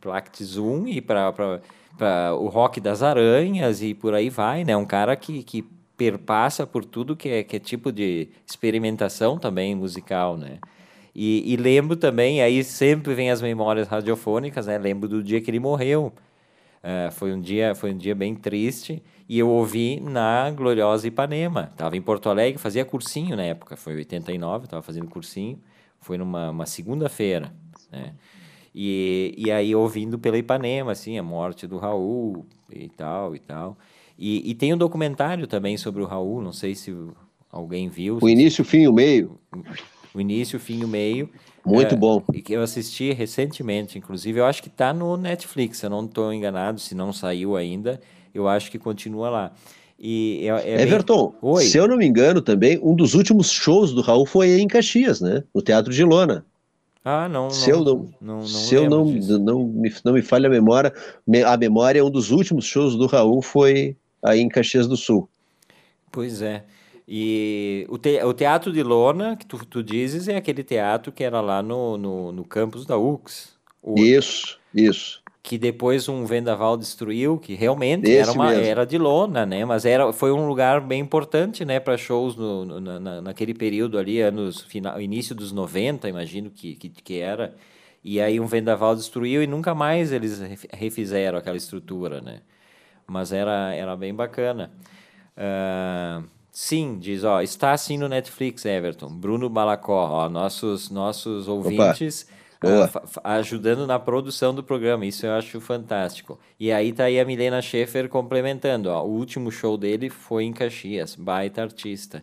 [0.00, 1.60] Plact Zoom e para
[2.36, 4.76] o rock das aranhas e por aí vai, né?
[4.76, 5.62] Um cara que, que
[5.96, 10.58] perpassa por tudo que é, que é tipo de experimentação também musical, né?
[11.14, 14.78] E, e lembro também, aí sempre vem as memórias radiofônicas, né?
[14.78, 16.12] Lembro do dia que ele morreu.
[16.82, 21.70] Uh, foi um dia foi um dia bem triste e eu ouvi na gloriosa Ipanema.
[21.72, 25.58] Estava em Porto Alegre, fazia cursinho na época, foi 89, estava fazendo cursinho.
[26.00, 27.50] Foi numa segunda-feira,
[27.90, 28.12] né?
[28.74, 33.78] E, e aí ouvindo pela Ipanema, assim, a morte do Raul e tal e tal.
[34.18, 36.94] E, e tem um documentário também sobre o Raul, não sei se
[37.50, 38.18] alguém viu.
[38.20, 39.38] O início, o fim e o meio.
[40.12, 41.30] O início, o fim e o meio.
[41.64, 42.22] Muito é, bom.
[42.32, 46.32] E que eu assisti recentemente, inclusive, eu acho que está no Netflix, eu não estou
[46.32, 48.00] enganado, se não saiu ainda
[48.34, 49.52] eu acho que continua lá.
[49.98, 51.60] E é, é Everton, bem...
[51.60, 55.20] se eu não me engano também, um dos últimos shows do Raul foi em Caxias,
[55.20, 55.44] né?
[55.54, 56.44] No Teatro de Lona.
[57.04, 57.50] Ah, não.
[57.50, 59.04] Se não, eu não, não, não se eu não,
[59.38, 60.92] não, me, não me falha a memória,
[61.46, 65.28] a memória, um dos últimos shows do Raul foi aí em Caxias do Sul.
[66.10, 66.64] Pois é.
[67.06, 71.22] E o, te, o teatro de lona, que tu, tu dizes, é aquele teatro que
[71.22, 73.52] era lá no, no, no campus da UX.
[73.96, 75.23] Isso, isso.
[75.44, 79.62] Que depois um vendaval destruiu, que realmente era, uma, era de lona, né?
[79.62, 83.98] Mas era, foi um lugar bem importante, né, para shows no, no, na, naquele período
[83.98, 87.54] ali, anos final, início dos 90, imagino que, que, que era.
[88.02, 90.40] E aí um vendaval destruiu e nunca mais eles
[90.72, 92.40] refizeram aquela estrutura, né?
[93.06, 94.72] Mas era, era bem bacana.
[95.36, 99.08] Uh, Sim, diz, ó, está assim no Netflix, Everton.
[99.08, 102.28] Bruno Balacó, ó, nossos, nossos ouvintes
[103.22, 105.06] ajudando na produção do programa.
[105.06, 106.38] Isso eu acho fantástico.
[106.58, 109.04] E aí tá aí a Milena Schaefer complementando, ó.
[109.04, 112.22] O último show dele foi em Caxias, baita artista.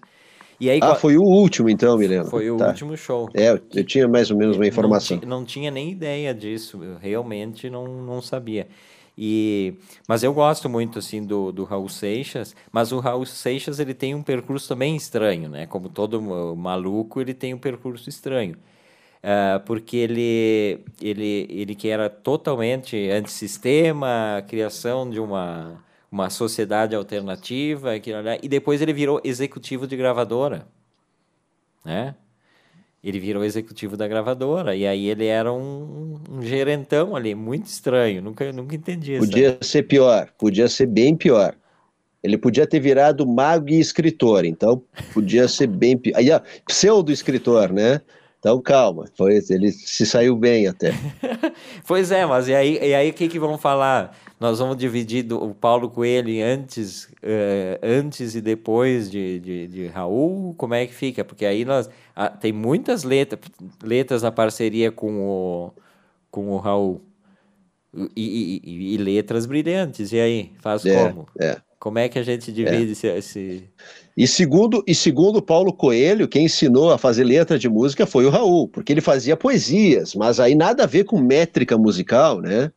[0.59, 2.25] E aí, ah, foi o último então, Milena.
[2.25, 2.67] Foi o tá.
[2.67, 3.27] último show.
[3.33, 5.19] É, eu, eu tinha mais ou menos uma informação.
[5.23, 8.67] Não, não tinha nem ideia disso, eu realmente não, não sabia.
[9.17, 9.73] E,
[10.07, 14.15] mas eu gosto muito assim do, do Raul Seixas, mas o Raul Seixas ele tem
[14.15, 15.65] um percurso também estranho, né?
[15.65, 16.21] Como todo
[16.55, 18.55] maluco, ele tem um percurso estranho.
[19.23, 27.91] Uh, porque ele, ele, ele que era totalmente antissistema, criação de uma, uma sociedade alternativa,
[28.41, 30.67] e depois ele virou executivo de gravadora,
[31.85, 32.15] né?
[33.03, 34.75] ele virou executivo da gravadora.
[34.75, 38.21] E aí ele era um, um gerentão ali, muito estranho.
[38.21, 39.25] Nunca, nunca entendi isso.
[39.25, 41.55] Podia ser pior, podia ser bem pior.
[42.23, 46.17] Ele podia ter virado mago e escritor, então podia ser bem pior.
[46.17, 46.27] Aí,
[46.67, 47.99] pseudo-escritor, né?
[48.41, 50.91] Então calma, foi, ele se saiu bem até.
[51.87, 54.17] pois é, mas e aí, e aí o que, que vão falar?
[54.41, 59.85] nós vamos dividir do, o Paulo Coelho antes, uh, antes e depois de, de, de,
[59.85, 61.23] Raul, como é que fica?
[61.23, 63.39] Porque aí nós ah, tem muitas letras,
[63.83, 65.73] letras na parceria com o,
[66.31, 67.03] com o Raul.
[68.15, 70.11] E, e, e letras brilhantes.
[70.11, 71.27] E aí, faz é, como?
[71.39, 71.57] É.
[71.77, 72.91] Como é que a gente divide é.
[72.93, 73.69] esse, esse,
[74.15, 78.29] E segundo e segundo Paulo Coelho, quem ensinou a fazer letra de música foi o
[78.29, 82.71] Raul, porque ele fazia poesias, mas aí nada a ver com métrica musical, né?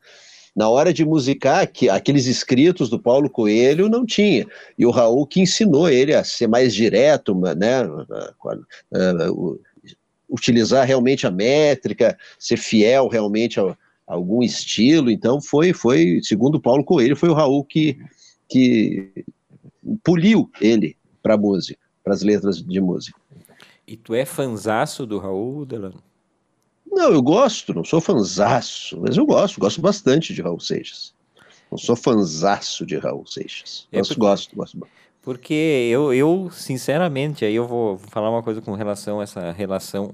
[0.55, 4.47] Na hora de musicar, que, aqueles escritos do Paulo Coelho não tinha.
[4.79, 7.83] E o Raul que ensinou ele a ser mais direto, né?
[10.31, 13.77] utilizar realmente a métrica, ser fiel realmente a, a
[14.15, 15.11] algum estilo.
[15.11, 17.99] Então foi, foi, segundo Paulo Coelho, foi o Raul que,
[18.49, 19.11] que
[20.05, 23.19] poliu ele para a música, para as letras de música.
[23.87, 26.03] E tu é fanzaço do Raul, Delano?
[26.87, 31.15] Não, eu gosto, não sou fanzaço, mas eu gosto, gosto bastante de Raul Seixas.
[31.71, 33.89] Não sou fanzaço de Raul Seixas.
[33.91, 34.87] Mas é porque, gosto, gosto.
[35.23, 40.13] Porque eu, eu, sinceramente, aí eu vou falar uma coisa com relação a essa relação,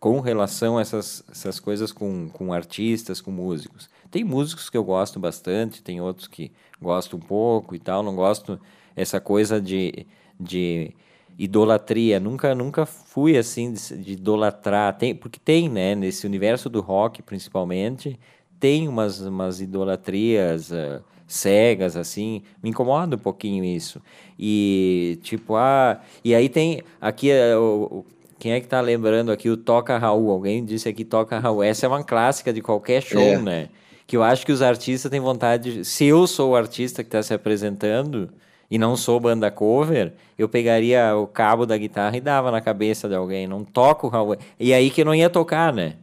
[0.00, 3.90] com relação a essas, essas coisas com, com artistas, com músicos.
[4.10, 8.16] Tem músicos que eu gosto bastante, tem outros que gosto um pouco e tal, não
[8.16, 8.58] gosto
[8.96, 10.06] essa coisa de,
[10.38, 10.92] de
[11.38, 12.20] idolatria.
[12.20, 14.96] Nunca, nunca fui assim de, de, idolatrar.
[14.96, 15.94] Tem, porque tem, né?
[15.94, 18.18] Nesse universo do rock, principalmente,
[18.58, 22.42] tem umas, umas idolatrias uh, cegas, assim.
[22.62, 24.00] Me incomoda um pouquinho isso.
[24.38, 26.00] E, tipo, ah...
[26.24, 26.82] E aí tem...
[27.00, 28.04] Aqui, uh,
[28.38, 30.30] quem é que tá lembrando aqui o Toca Raul?
[30.30, 31.62] Alguém disse aqui Toca Raul.
[31.62, 33.38] Essa é uma clássica de qualquer show, é.
[33.38, 33.68] né?
[34.06, 35.78] Que eu acho que os artistas têm vontade...
[35.78, 38.30] De, se eu sou o artista que está se apresentando
[38.70, 43.08] e não sou banda cover, eu pegaria o cabo da guitarra e dava na cabeça
[43.08, 43.46] de alguém.
[43.46, 44.36] Não toco Raul.
[44.58, 45.94] E aí que eu não ia tocar, né?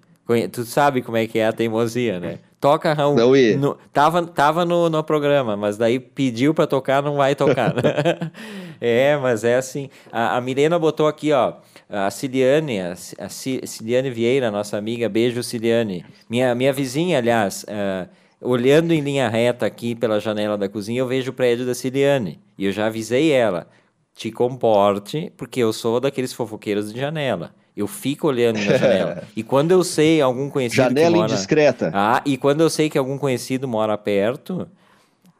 [0.52, 2.40] Tu sabe como é que é a teimosia, né?
[2.62, 3.16] Toca Raul.
[3.16, 3.58] Não ia.
[3.58, 7.74] No, tava tava no, no programa, mas daí pediu para tocar, não vai tocar.
[7.74, 8.32] Né?
[8.80, 9.90] é, mas é assim.
[10.12, 11.56] A, a Milena botou aqui, ó.
[11.90, 16.06] A Ciliane, a, a Ciliane Vieira, nossa amiga, beijo Ciliane.
[16.30, 18.08] Minha, minha vizinha, aliás, uh,
[18.42, 22.40] olhando em linha reta aqui pela janela da cozinha, eu vejo o prédio da Ciliane.
[22.58, 23.68] E eu já avisei ela:
[24.16, 27.54] te comporte, porque eu sou daqueles fofoqueiros de janela.
[27.78, 29.24] Eu fico olhando na janela.
[29.36, 30.84] e quando eu sei algum conhecido.
[30.84, 31.32] Janela mora...
[31.32, 31.92] indiscreta.
[31.94, 34.68] Ah, e quando eu sei que algum conhecido mora perto,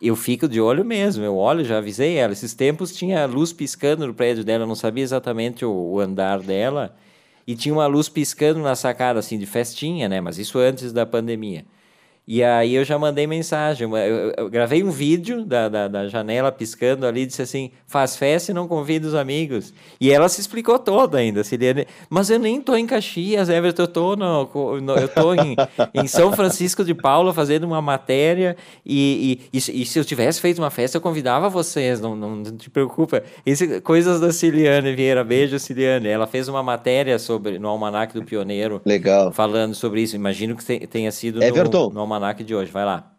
[0.02, 1.24] eu fico de olho mesmo.
[1.26, 2.32] Eu olho, já avisei ela.
[2.32, 6.40] Esses tempos tinha luz piscando no prédio dela, eu não sabia exatamente o, o andar
[6.40, 6.96] dela.
[7.46, 10.22] E tinha uma luz piscando na sacada, assim, de festinha, né?
[10.22, 11.66] Mas isso antes da pandemia.
[12.28, 13.90] E aí eu já mandei mensagem.
[13.90, 18.52] Eu, eu, gravei um vídeo da, da, da, janela piscando ali, disse assim: faz festa
[18.52, 19.74] e não convida os amigos.
[20.00, 21.88] E ela se explicou toda ainda, Siliane.
[22.10, 25.56] Mas eu nem tô em Caxias, Everton, eu tô, no, no eu tô em,
[25.96, 28.56] em, São Francisco de Paula fazendo uma matéria.
[28.86, 32.36] E, e, e, e, se eu tivesse feito uma festa, eu convidava vocês, não, não,
[32.36, 33.24] não te preocupa.
[33.44, 36.08] Esse, coisas da Ciliane Vieira, beijo, Ciliane.
[36.08, 38.80] Ela fez uma matéria sobre no Almanac do Pioneiro.
[38.86, 39.32] Legal.
[39.32, 40.16] Falando sobre isso.
[40.16, 41.88] Imagino que tenha sido Everton.
[41.88, 42.72] no, no almanac de hoje.
[42.72, 43.12] Vai lá.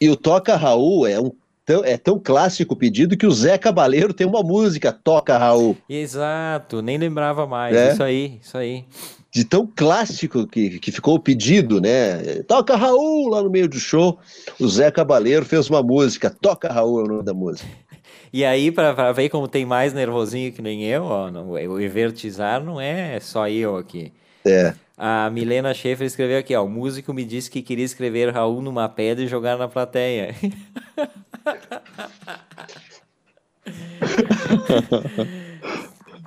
[0.00, 1.32] E o Toca Raul é um
[1.68, 5.76] tão, é tão clássico o pedido que o Zé Cabaleiro tem uma música, Toca Raul.
[5.88, 7.76] Exato, nem lembrava mais.
[7.76, 7.92] É?
[7.92, 8.84] Isso aí, isso aí.
[9.30, 12.42] De tão clássico que, que ficou o pedido, né?
[12.44, 14.18] Toca Raul lá no meio do show.
[14.58, 17.68] O Zé Cabaleiro fez uma música, Toca Raul é o nome da música.
[18.30, 22.62] E aí, para ver como tem mais nervosinho que nem eu, ó, não, o evertizar
[22.62, 24.12] não é só eu aqui.
[24.44, 24.74] É.
[24.96, 28.88] A Milena Schaefer escreveu aqui, ó, o músico me disse que queria escrever Raul numa
[28.88, 30.34] pedra e jogar na plateia.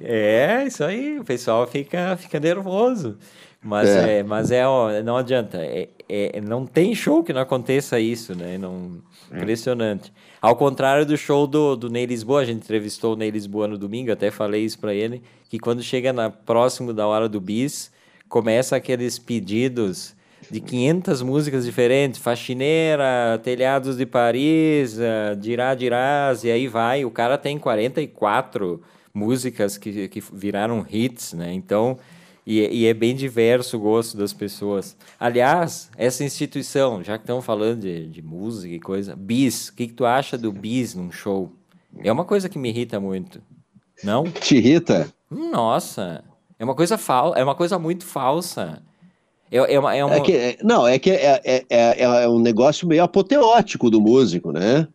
[0.02, 3.18] é, isso aí, o pessoal fica, fica nervoso.
[3.64, 5.60] Mas é, é mas é, ó, não adianta.
[5.60, 8.58] É, é, não tem show que não aconteça isso, né?
[8.58, 9.00] Não,
[9.32, 10.12] impressionante.
[10.42, 13.78] Ao contrário do show do, do Ney Lisboa, a gente entrevistou o Ney Lisboa no
[13.78, 17.92] domingo, até falei isso para ele, que quando chega na, próximo da hora do bis,
[18.32, 20.16] começa aqueles pedidos
[20.50, 27.04] de 500 músicas diferentes, Faxineira, Telhados de Paris, uh, Dirá Dirás, e aí vai.
[27.04, 28.82] O cara tem 44
[29.14, 31.54] músicas que, que viraram hits, né?
[31.54, 32.00] Então,
[32.48, 34.96] e, e, é bem diverso o gosto das pessoas.
[35.20, 39.88] Aliás, essa instituição, já que estamos falando de, de música e coisa, bis, o que,
[39.88, 41.52] que tu acha do bis num show?
[42.00, 43.42] É uma coisa que me irrita muito.
[44.02, 44.24] Não?
[44.24, 45.12] Te irrita?
[45.30, 46.24] Nossa,
[46.62, 48.84] é uma coisa fal é uma coisa muito falsa.
[49.52, 50.16] É, é, uma, é, uma...
[50.16, 54.00] é que, é, não, é que é, é, é, é, um negócio meio apoteótico do
[54.00, 54.88] músico, né?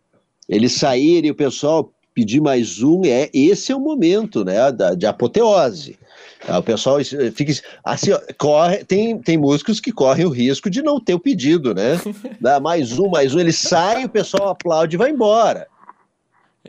[0.47, 4.95] Ele sair e o pessoal pedir mais um, é esse é o momento, né, da,
[4.95, 5.99] de apoteose.
[6.47, 6.99] O pessoal
[7.35, 7.51] fica
[7.83, 11.99] assim, corre, tem, tem músicos que correm o risco de não ter o pedido, né?
[12.39, 15.67] Dá mais um, mais um, ele sai, o pessoal aplaude e vai embora.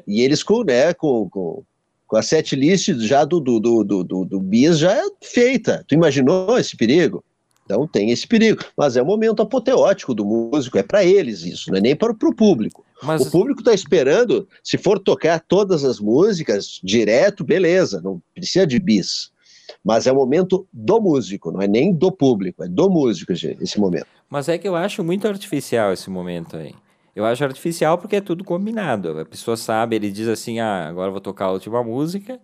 [0.06, 1.62] E eles com, né, com, com,
[2.08, 5.84] com a set list já do, do, do, do, do, do Bis já é feita.
[5.86, 7.22] Tu imaginou esse perigo?
[7.64, 8.64] Então tem esse perigo.
[8.76, 12.10] Mas é o momento apoteótico do músico, é para eles isso, não é nem para
[12.10, 12.84] o público.
[13.02, 13.26] Mas...
[13.26, 18.80] O público está esperando, se for tocar todas as músicas direto, beleza, não precisa de
[18.80, 19.30] bis.
[19.84, 23.78] Mas é o momento do músico, não é nem do público, é do músico esse
[23.78, 24.06] momento.
[24.30, 26.74] Mas é que eu acho muito artificial esse momento aí.
[27.18, 29.18] Eu acho artificial porque é tudo combinado.
[29.18, 32.38] A pessoa sabe, ele diz assim: ah, agora vou tocar a última música.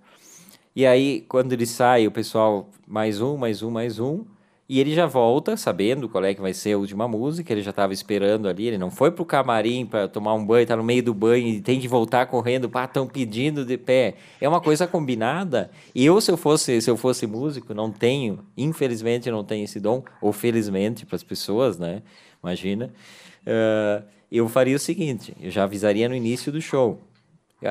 [0.75, 4.25] E aí, quando ele sai, o pessoal, mais um, mais um, mais um.
[4.69, 7.71] E ele já volta sabendo qual é que vai ser a última música, ele já
[7.71, 11.05] estava esperando ali, ele não foi pro camarim para tomar um banho, tá no meio
[11.05, 14.15] do banho e tem que voltar correndo, estão pedindo de pé.
[14.41, 15.71] É uma coisa combinada.
[15.95, 19.79] E eu se eu fosse, se eu fosse músico, não tenho, infelizmente não tenho esse
[19.79, 22.03] dom, ou felizmente para as pessoas, né?
[22.43, 22.93] Imagina.
[23.47, 27.01] Uh, eu faria o seguinte, eu já avisaria no início do show.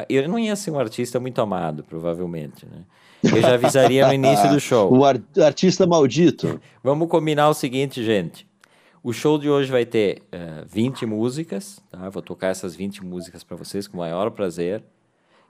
[0.09, 2.83] Eu não ia ser um artista muito amado, provavelmente, né?
[3.23, 4.91] Eu já avisaria no início do show.
[4.93, 6.59] Um ar artista maldito.
[6.83, 8.47] Vamos combinar o seguinte, gente.
[9.03, 12.09] O show de hoje vai ter uh, eh, 20 músicas, tá?
[12.09, 14.81] Vou tocar essas 20 músicas para vocês com o maior prazer.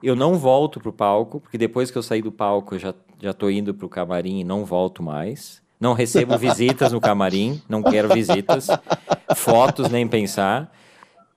[0.02, 3.32] Eu não volto pro palco, porque depois que eu sair do palco, eu já, já
[3.32, 5.62] tô indo pro camarim e não volto mais.
[5.80, 8.66] Não recebo visitas no camarim, não quero visitas.
[9.36, 10.72] Fotos, nem pensar.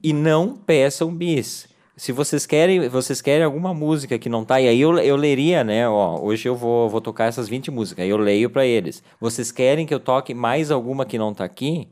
[0.04, 1.68] E não peçam bis
[1.98, 5.64] se vocês querem, vocês querem alguma música que não tá, e aí eu, eu leria,
[5.64, 5.90] né?
[5.90, 9.04] Ó, hoje eu vou, vou tocar essas 20 músicas, aí eu leio para eles.
[9.20, 11.88] Vocês querem que eu toque mais alguma que não tá aqui?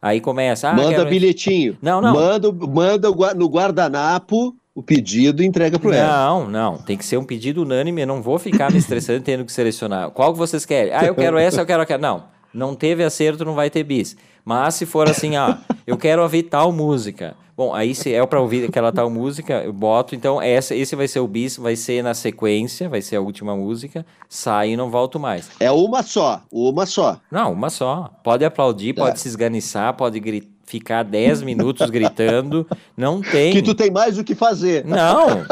[0.00, 0.68] Aí começa.
[0.68, 1.10] Ah, manda quero...
[1.10, 1.76] bilhetinho.
[1.82, 2.14] Não, não.
[2.14, 6.26] Manda, manda no guardanapo o pedido e entrega pro ela.
[6.26, 6.78] Não, não.
[6.78, 8.02] Tem que ser um pedido unânime.
[8.02, 10.10] Eu não vou ficar me estressando tendo que selecionar.
[10.10, 10.92] Qual que vocês querem?
[10.92, 12.00] Ah, eu quero essa, eu quero aquela.
[12.00, 12.33] Não.
[12.54, 14.16] Não teve acerto, não vai ter bis.
[14.44, 17.36] Mas se for assim, ah, eu quero ouvir tal música.
[17.56, 20.14] Bom, aí se é para ouvir aquela tal música, eu boto.
[20.14, 23.56] Então, essa, esse vai ser o bis, vai ser na sequência, vai ser a última
[23.56, 24.04] música.
[24.28, 25.50] Sai e não volto mais.
[25.60, 27.20] É uma só, uma só.
[27.30, 28.10] Não, uma só.
[28.24, 28.92] Pode aplaudir, é.
[28.94, 33.52] pode se esganiçar, pode gritar ficar 10 minutos gritando, não tem.
[33.52, 34.84] Que tu tem mais o que fazer.
[34.84, 35.44] Não.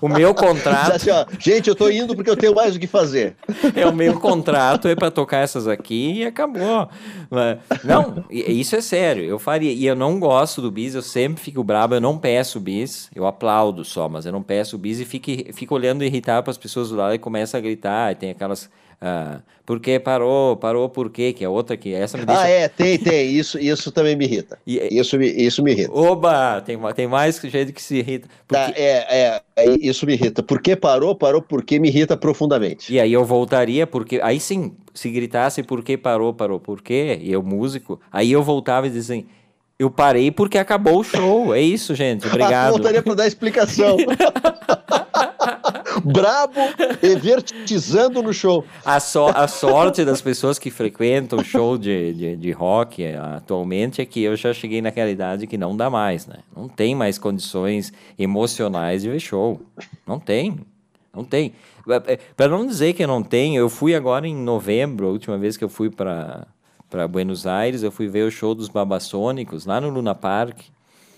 [0.00, 0.92] O meu contrato.
[0.92, 3.36] Assim, ó, gente, eu tô indo porque eu tenho mais o que fazer.
[3.74, 6.88] É o meu contrato é para tocar essas aqui e acabou.
[7.82, 9.24] Não, isso é sério.
[9.24, 9.72] Eu faria.
[9.72, 13.26] E eu não gosto do bis, eu sempre fico brabo, eu não peço bis, eu
[13.26, 16.90] aplaudo só, mas eu não peço bis e fico, fico olhando irritado para as pessoas
[16.90, 18.70] do lado e começa a gritar, e tem aquelas
[19.06, 20.56] ah, por que parou?
[20.56, 21.34] Parou por quê?
[21.34, 22.40] Que é outra que essa me deixa...
[22.40, 23.30] Ah, é, tem, tem.
[23.30, 24.58] Isso, isso também me irrita.
[24.66, 25.92] E, isso, me, isso me irrita.
[25.92, 26.62] Oba!
[26.62, 28.26] Tem, tem mais gente que se irrita.
[28.48, 28.72] Porque...
[28.72, 30.42] Tá, é, é, é, isso me irrita.
[30.42, 31.14] Por que parou?
[31.14, 32.90] Parou porque me irrita profundamente.
[32.90, 34.20] E aí eu voltaria, porque...
[34.22, 37.18] Aí sim, se gritasse por que parou, parou por quê?
[37.20, 39.26] E eu músico, aí eu voltava e dizia assim...
[39.76, 41.52] Eu parei porque acabou o show.
[41.54, 42.24] É isso, gente.
[42.28, 42.68] Obrigado.
[42.68, 43.96] Ah, voltaria para dar explicação.
[46.04, 46.60] brabo
[47.02, 48.64] e vertizando no show.
[48.84, 54.02] A, so, a sorte das pessoas que frequentam show de, de, de rock eh, atualmente
[54.02, 56.38] é que eu já cheguei naquela idade que não dá mais, né?
[56.54, 59.60] Não tem mais condições emocionais de ver show.
[60.06, 60.60] Não tem.
[61.14, 61.52] Não tem.
[62.36, 65.64] Para não dizer que não tem, eu fui agora em novembro, a última vez que
[65.64, 66.46] eu fui para
[67.08, 70.60] Buenos Aires, eu fui ver o show dos Babassônicos lá no Luna Park.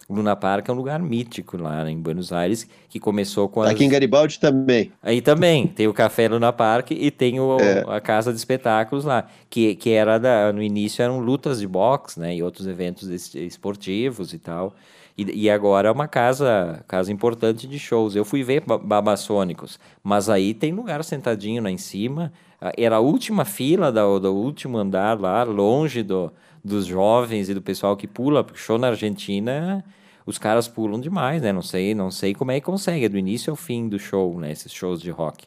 [0.08, 3.70] O Luna Park é um lugar mítico lá em Buenos Aires, que começou com as...
[3.70, 4.92] Aqui em Garibaldi também.
[5.02, 7.84] Aí também, tem o Café Luna Park e tem o, é.
[7.88, 12.20] a Casa de Espetáculos lá, que, que era da, no início eram lutas de boxe,
[12.20, 14.74] né, e outros eventos esportivos e tal.
[15.18, 18.14] E, e, agora é uma casa, casa importante de shows.
[18.14, 22.32] Eu fui ver Babassônicos, mas aí tem lugar sentadinho lá em cima.
[22.60, 26.30] Ah, era a última fila do, do último andar lá, longe do,
[26.66, 29.84] dos jovens e do pessoal que pula, porque show na Argentina
[30.26, 31.52] os caras pulam demais, né?
[31.52, 34.38] Não sei, não sei como é que consegue, é do início ao fim do show,
[34.40, 34.50] né?
[34.50, 35.46] Esses shows de rock.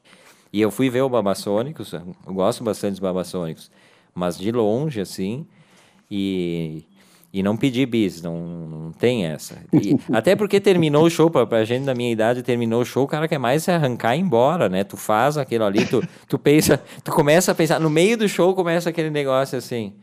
[0.53, 3.69] E eu fui ver o Babassônicos, eu gosto bastante dos Babassônicos,
[4.15, 5.45] mas de longe, assim,
[6.09, 6.85] e,
[7.31, 9.61] e não pedi bis, não, não tem essa.
[9.73, 13.03] E, até porque terminou o show, pra, pra gente da minha idade, terminou o show,
[13.03, 14.85] o cara quer mais se arrancar e ir embora, né?
[14.85, 18.55] Tu faz aquilo ali, tu, tu pensa, tu começa a pensar, no meio do show
[18.55, 19.93] começa aquele negócio assim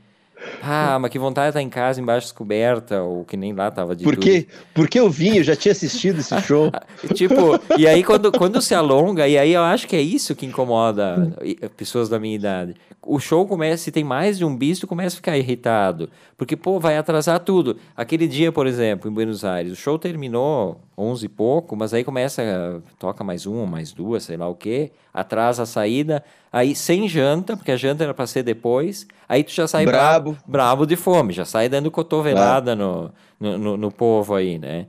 [0.62, 3.97] ah, mas que vontade de estar em casa embaixo descoberta, ou que nem lá tava
[3.97, 4.47] de Por quê?
[4.74, 6.70] Porque eu vim, eu já tinha assistido esse show.
[7.14, 10.47] tipo, e aí quando, quando se alonga, e aí eu acho que é isso que
[10.47, 11.32] incomoda
[11.76, 12.74] pessoas da minha idade.
[13.09, 16.11] O show começa, se tem mais de um bicho, começa a ficar irritado.
[16.37, 17.77] Porque, pô, vai atrasar tudo.
[17.97, 22.03] Aquele dia, por exemplo, em Buenos Aires, o show terminou 11 e pouco, mas aí
[22.03, 27.09] começa, toca mais uma, mais duas, sei lá o quê, atrasa a saída, aí sem
[27.09, 30.87] janta, porque a janta era para ser depois, aí tu já sai brabo, brabo, brabo
[30.87, 34.87] de fome, já sai dando cotovelada no, no, no, no povo aí, né?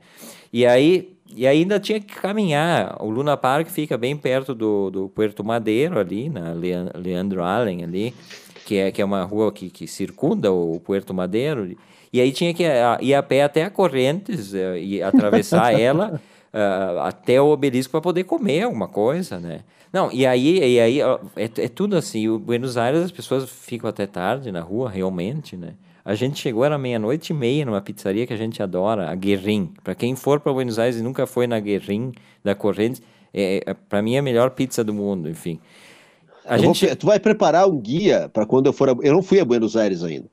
[0.52, 2.96] E aí e ainda tinha que caminhar.
[3.00, 6.52] O Luna Park fica bem perto do, do Puerto Madeiro, ali, na
[6.94, 8.14] Leandro Allen, ali,
[8.64, 11.76] que é, que é uma rua que, que circunda o Puerto Madeiro.
[12.12, 12.64] E aí tinha que
[13.00, 16.20] ir a pé até a Correntes eh, e atravessar ela
[16.52, 19.60] uh, até o obelisco para poder comer alguma coisa, né?
[19.92, 22.28] Não, e aí, e aí é, é tudo assim.
[22.28, 25.74] O Buenos Aires as pessoas ficam até tarde na rua, realmente, né?
[26.08, 29.74] A gente chegou, era meia-noite e meia, numa pizzaria que a gente adora, a Guerrim.
[29.84, 33.74] Para quem for para Buenos Aires e nunca foi na Guerrim da Correntes, é, é
[33.74, 35.60] para mim é a melhor pizza do mundo, enfim.
[36.46, 36.86] A gente...
[36.86, 38.88] Vou, tu vai preparar um guia para quando eu for.
[38.88, 40.30] A, eu não fui a Buenos Aires ainda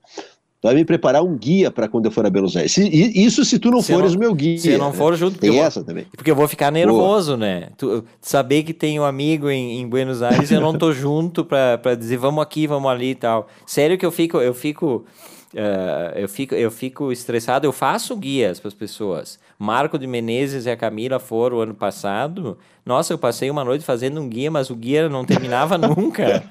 [0.64, 2.76] vai me preparar um guia para quando eu for a Buenos Aires.
[2.76, 4.58] isso se tu não se fores o meu guia.
[4.58, 6.08] Se eu não for junto, tem essa também.
[6.16, 7.38] Porque eu vou ficar nervoso, Boa.
[7.38, 7.70] né?
[7.78, 11.94] Tu, saber que tem um amigo em, em Buenos Aires, eu não tô junto para
[11.94, 13.48] dizer vamos aqui, vamos ali e tal.
[13.64, 15.06] Sério que eu fico, eu fico
[15.56, 19.40] Uh, eu, fico, eu fico estressado, eu faço guias para as pessoas.
[19.58, 22.58] Marco de Menezes e a Camila foram ano passado.
[22.86, 26.44] Nossa, eu passei uma noite fazendo um guia, mas o guia não terminava nunca.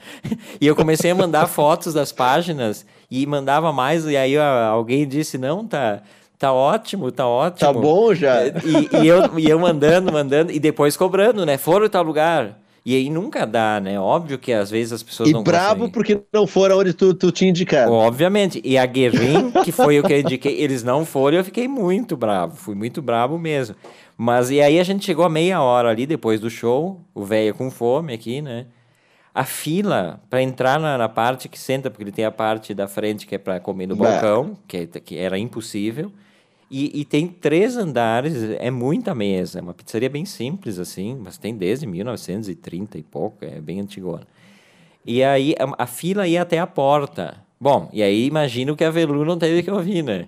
[0.59, 5.37] e eu comecei a mandar fotos das páginas e mandava mais, e aí alguém disse:
[5.37, 6.01] não, tá.
[6.39, 7.73] Tá ótimo, tá ótimo.
[7.73, 8.47] Tá bom já.
[8.47, 11.57] E, e, eu, e eu mandando, mandando, e depois cobrando, né?
[11.57, 12.59] Foram em tal lugar.
[12.85, 13.99] E aí nunca dá, né?
[13.99, 15.91] Óbvio que às vezes as pessoas e não brabo conseguem.
[15.91, 17.91] porque não foram onde tu, tu tinha indicado.
[17.91, 18.61] Obviamente.
[18.63, 21.67] E a Guerrin, que foi o que eu indiquei, eles não foram e eu fiquei
[21.67, 22.57] muito bravo.
[22.57, 23.75] Fui muito bravo mesmo.
[24.19, 27.55] Mas e aí a gente chegou a meia hora ali depois do show, o velho
[27.55, 28.67] com fome aqui, né?
[29.35, 32.87] A fila para entrar na, na, parte que senta, porque ele tem a parte da
[32.87, 36.13] frente que é para comer no balcão, que, que era impossível.
[36.77, 39.61] E, e, tem três andares, é muita mesa.
[39.61, 44.27] É uma pizzaria bem simples, assim, mas tem desde 1930 e pouco, é bem antigona.
[45.07, 47.37] E aí a, a fila ia até a porta.
[47.61, 50.27] Bom, e aí imagino que a Velu não teve que ouvir, né?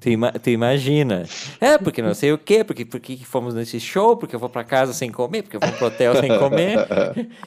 [0.00, 1.24] Tu, ima, tu, imagina.
[1.60, 4.64] É, porque não sei o quê, porque, porque fomos nesse show, porque eu vou para
[4.64, 6.78] casa sem comer, porque eu vou pro hotel sem comer.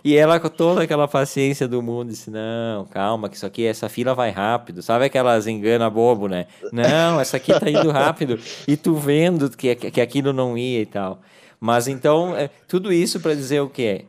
[0.03, 3.89] E ela com toda aquela paciência do mundo disse: Não, calma, que isso aqui, essa
[3.89, 4.81] fila vai rápido.
[4.81, 6.47] Sabe aquelas engana bobo, né?
[6.71, 8.39] Não, essa aqui tá indo rápido.
[8.67, 11.21] E tu vendo que, que aquilo não ia e tal.
[11.59, 14.05] Mas então, é, tudo isso para dizer o quê?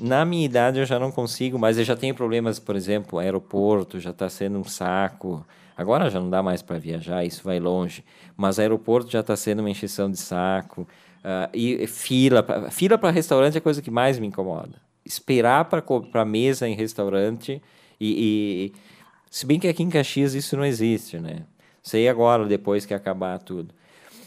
[0.00, 4.00] Na minha idade eu já não consigo, mas eu já tenho problemas, por exemplo, aeroporto
[4.00, 5.44] já está sendo um saco.
[5.76, 8.04] Agora já não dá mais para viajar, isso vai longe.
[8.36, 10.82] Mas aeroporto já está sendo uma encheção de saco.
[10.82, 14.80] Uh, e fila, fila para restaurante é a coisa que mais me incomoda.
[15.04, 17.62] Esperar para mesa em restaurante
[18.04, 18.72] e, e,
[19.30, 21.44] se bem que aqui em Caxias isso não existe, né?
[21.80, 23.72] Sei agora depois que acabar tudo.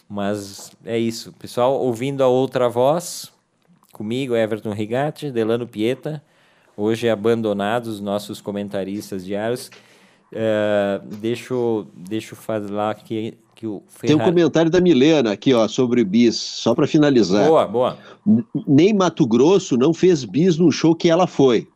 [0.08, 1.74] Mas é isso, pessoal.
[1.82, 3.32] Ouvindo a outra voz,
[3.92, 6.24] comigo Everton Rigatti, Delano Pieta.
[6.78, 9.70] Hoje abandonados nossos comentaristas diários.
[10.32, 11.54] Uh, deixa,
[11.96, 14.08] deixa eu falar aqui que o Ferrari...
[14.08, 17.48] Tem um comentário da Milena aqui, ó, sobre o bis, só para finalizar.
[17.48, 17.98] Boa, boa.
[18.68, 21.68] Nem Mato Grosso não fez bis no show que ela foi.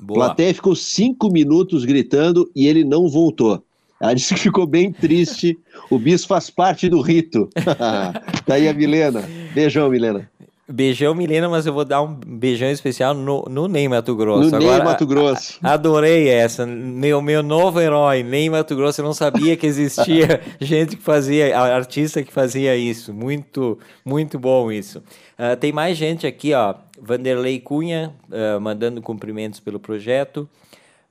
[0.00, 0.26] Boa.
[0.26, 3.62] Platéia ficou cinco minutos gritando e ele não voltou.
[4.00, 5.58] Ela disse que ficou bem triste.
[5.90, 7.48] o bis faz parte do rito.
[8.44, 9.22] tá aí a Milena.
[9.54, 10.28] Beijão, Milena.
[10.66, 14.50] Beijão, Milena, mas eu vou dar um beijão especial no, no Ney Mato Grosso.
[14.50, 15.58] No Agora, Ney Mato Grosso.
[15.62, 16.64] A, adorei essa.
[16.64, 19.02] Meu, meu novo herói, Ney Mato Grosso.
[19.02, 23.12] Eu não sabia que existia gente que fazia, artista que fazia isso.
[23.12, 25.02] Muito, muito bom isso.
[25.38, 26.74] Uh, tem mais gente aqui, ó.
[26.98, 30.48] Vanderlei Cunha, uh, mandando cumprimentos pelo projeto.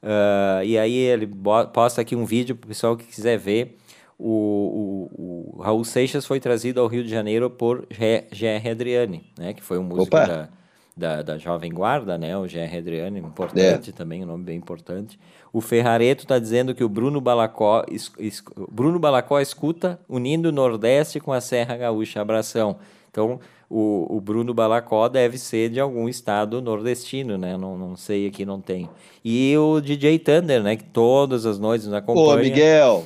[0.02, 1.30] Uh, e aí ele
[1.72, 3.78] posta aqui um vídeo para o pessoal que quiser ver
[4.26, 7.86] o, o, o, Raul Seixas foi trazido ao Rio de Janeiro por
[8.32, 8.70] G.R.
[8.70, 10.48] Adriani, né, que foi um músico da,
[10.96, 12.78] da, da, Jovem Guarda, né, o G.R.
[12.78, 13.94] Adriani, importante é.
[13.94, 15.20] também, um nome bem importante.
[15.52, 20.52] O Ferrareto está dizendo que o Bruno Balacó, es, es, Bruno Balacó escuta unindo o
[20.54, 22.22] Nordeste com a Serra Gaúcha.
[22.22, 22.78] Abração.
[23.12, 27.56] Então, o, o, Bruno Balacó deve ser de algum estado nordestino, né?
[27.58, 28.90] Não, não sei, aqui não tem.
[29.24, 30.76] E o DJ Thunder, né?
[30.76, 32.28] Que todas as noites nos acompanha.
[32.28, 33.06] Ô, Miguel,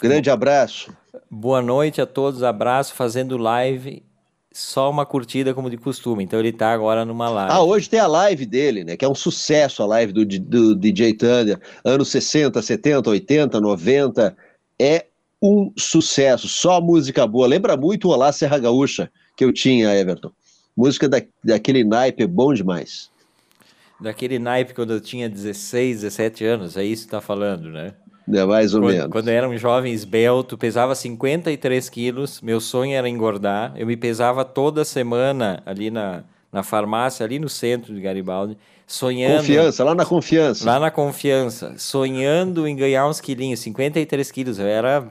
[0.00, 0.96] Grande abraço.
[1.30, 4.02] Boa noite a todos, abraço, fazendo live,
[4.52, 6.24] só uma curtida como de costume.
[6.24, 7.52] Então ele está agora numa live.
[7.52, 8.96] Ah, hoje tem a live dele, né?
[8.96, 14.36] Que é um sucesso a live do, do DJ Thunder, anos 60, 70, 80, 90.
[14.80, 15.06] É
[15.42, 17.46] um sucesso, só música boa.
[17.46, 20.30] Lembra muito o Olá Serra Gaúcha que eu tinha, Everton.
[20.76, 23.10] Música da, daquele naipe bom demais.
[24.00, 27.94] Daquele naipe quando eu tinha 16, 17 anos, é isso que tá falando, né?
[28.32, 29.10] É, mais ou quando, menos.
[29.10, 33.72] Quando eu era um jovem esbelto, pesava 53 quilos, meu sonho era engordar.
[33.76, 38.56] Eu me pesava toda semana ali na, na farmácia, ali no centro de Garibaldi,
[38.86, 39.38] sonhando...
[39.38, 40.64] Confiança, lá na Confiança.
[40.64, 44.58] Lá na Confiança, sonhando em ganhar uns quilinhos, 53 quilos.
[44.58, 45.08] Eu era,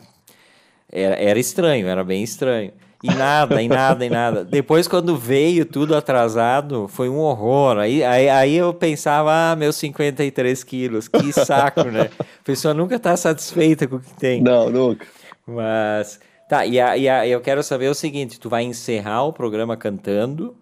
[0.92, 2.72] era, era estranho, era bem estranho.
[3.02, 4.44] E nada, e nada, e nada.
[4.44, 7.78] Depois, quando veio tudo atrasado, foi um horror.
[7.78, 12.10] Aí, aí, aí eu pensava, ah, meus 53 quilos, que saco, né?
[12.20, 14.42] A pessoa nunca está satisfeita com o que tem.
[14.42, 15.08] Não, nunca.
[15.48, 16.20] Mas,
[16.50, 19.78] tá, e, a, e a, eu quero saber o seguinte, tu vai encerrar o programa
[19.78, 20.56] cantando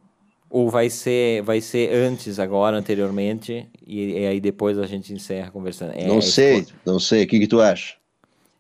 [0.49, 5.51] ou vai ser, vai ser antes, agora, anteriormente, e, e aí depois a gente encerra
[5.51, 5.93] conversando?
[5.95, 7.23] É, não sei, não sei.
[7.23, 7.95] O que, que tu acha?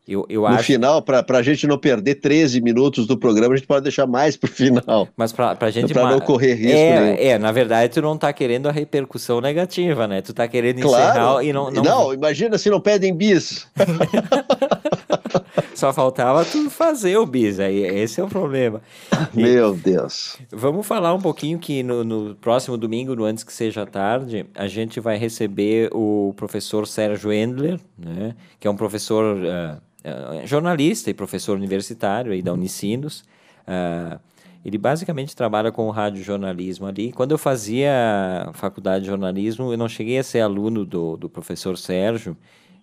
[0.07, 0.63] Eu, eu no acho...
[0.63, 4.37] final, para a gente não perder 13 minutos do programa, a gente pode deixar mais
[4.37, 5.09] para o final.
[5.17, 5.93] Mas para a gente...
[5.93, 7.15] Para não correr risco é, nenhum.
[7.19, 10.21] É, na verdade, tu não está querendo a repercussão negativa, né?
[10.21, 11.09] Tu está querendo claro.
[11.09, 11.83] encerrar e não, não...
[11.83, 13.67] Não, imagina se não pedem bis.
[15.75, 18.81] Só faltava tu fazer o bis, aí esse é o problema.
[19.35, 20.37] E Meu Deus.
[20.51, 24.67] Vamos falar um pouquinho que no, no, próximo domingo, no Antes que Seja Tarde, a
[24.67, 28.35] gente vai receber o professor Sérgio Endler, né?
[28.59, 29.37] Que é um professor...
[29.37, 29.86] Uh,
[30.45, 33.23] jornalista e professor universitário aí da Unicinos.
[33.67, 34.19] Uh,
[34.65, 37.13] ele basicamente trabalha com o radiojornalismo ali.
[37.13, 41.77] Quando eu fazia faculdade de jornalismo, eu não cheguei a ser aluno do, do professor
[41.77, 42.35] Sérgio,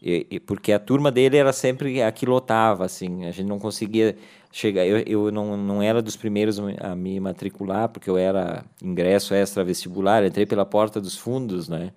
[0.02, 3.58] e, e, porque a turma dele era sempre a que lotava, assim, a gente não
[3.58, 4.16] conseguia
[4.52, 9.34] chegar, eu, eu não, não era dos primeiros a me matricular, porque eu era ingresso
[9.34, 11.90] extra vestibular, entrei pela porta dos fundos, né,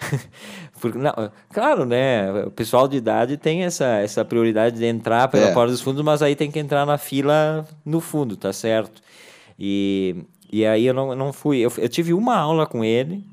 [0.80, 1.12] porque, não,
[1.50, 5.54] claro, né, o pessoal de idade tem essa, essa prioridade de entrar pela é.
[5.54, 9.00] porta dos fundos, mas aí tem que entrar na fila no fundo, tá certo,
[9.58, 10.16] e,
[10.50, 13.24] e aí eu não, não fui, eu, eu tive uma aula com ele,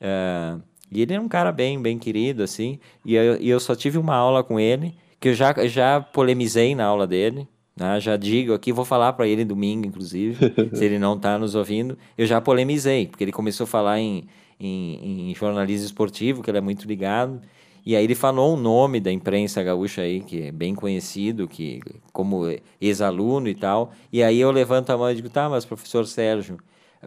[0.00, 0.62] uh,
[0.94, 2.78] e ele é um cara bem, bem querido, assim.
[3.04, 6.74] E eu, e eu só tive uma aula com ele, que eu já, já polemizei
[6.74, 7.48] na aula dele.
[7.76, 8.00] Né?
[8.00, 10.36] Já digo aqui, vou falar para ele domingo, inclusive,
[10.72, 11.98] se ele não está nos ouvindo.
[12.16, 14.28] Eu já polemizei, porque ele começou a falar em,
[14.60, 17.40] em, em, jornalismo esportivo, que ele é muito ligado.
[17.84, 21.80] E aí ele falou um nome da imprensa gaúcha aí, que é bem conhecido, que
[22.12, 22.44] como
[22.80, 23.92] ex-aluno e tal.
[24.12, 26.58] E aí eu levanto a mão e digo, tá, mas professor Sérgio,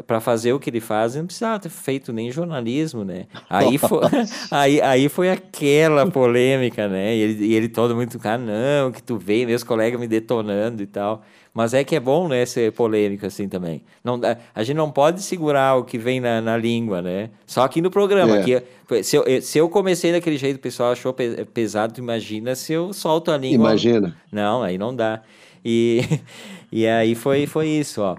[0.05, 3.25] para fazer o que ele faz, não precisava ter feito nem jornalismo, né?
[3.49, 4.01] Aí foi,
[4.51, 7.15] aí, aí foi aquela polêmica, né?
[7.15, 10.83] E ele, e ele todo muito, ah, não, que tu veio, meus colegas me detonando
[10.83, 11.23] e tal.
[11.57, 13.81] Mas é que é bom, né, ser polêmico assim também.
[14.03, 14.21] Não,
[14.53, 17.31] a gente não pode segurar o que vem na, na língua, né?
[17.47, 18.37] Só aqui no programa.
[18.37, 18.43] É.
[18.43, 21.15] Que, se, eu, se eu comecei daquele jeito, o pessoal achou
[21.51, 23.69] pesado, imagina se eu solto a língua.
[23.69, 24.15] Imagina.
[24.31, 25.23] Não, aí não dá.
[25.65, 26.01] E,
[26.71, 28.17] e aí foi, foi isso, ó.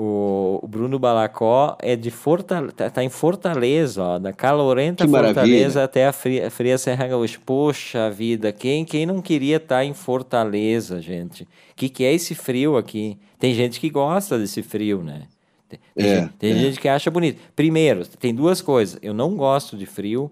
[0.00, 5.34] O, Bruno Balacó é de Fortaleza, tá, tá, em Fortaleza, ó, da calorenta que Fortaleza
[5.34, 5.84] maravilha.
[5.84, 7.36] até a fria, fria Serra Gaúcha.
[7.44, 11.42] Poxa vida, quem, quem não queria estar tá em Fortaleza, gente?
[11.42, 13.18] O que, que é esse frio aqui?
[13.40, 15.22] Tem gente que gosta desse frio, né?
[15.68, 16.54] Tem, é, gente, tem é.
[16.54, 17.40] gente que acha bonito.
[17.56, 19.00] Primeiro, tem duas coisas.
[19.02, 20.30] Eu não gosto de frio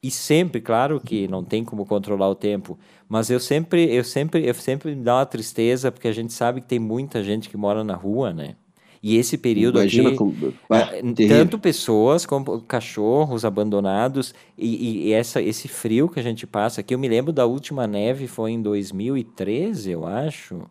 [0.00, 4.46] e sempre, claro que não tem como controlar o tempo, mas eu sempre, eu sempre,
[4.46, 7.56] eu sempre me dá uma tristeza porque a gente sabe que tem muita gente que
[7.56, 8.54] mora na rua, né?
[9.02, 10.34] E esse período Imagina aqui, como...
[10.68, 10.90] ah,
[11.28, 16.94] tanto pessoas como cachorros abandonados e, e, essa, esse frio que a gente passa aqui.
[16.94, 20.68] Eu me lembro da última neve foi em 2013, eu acho.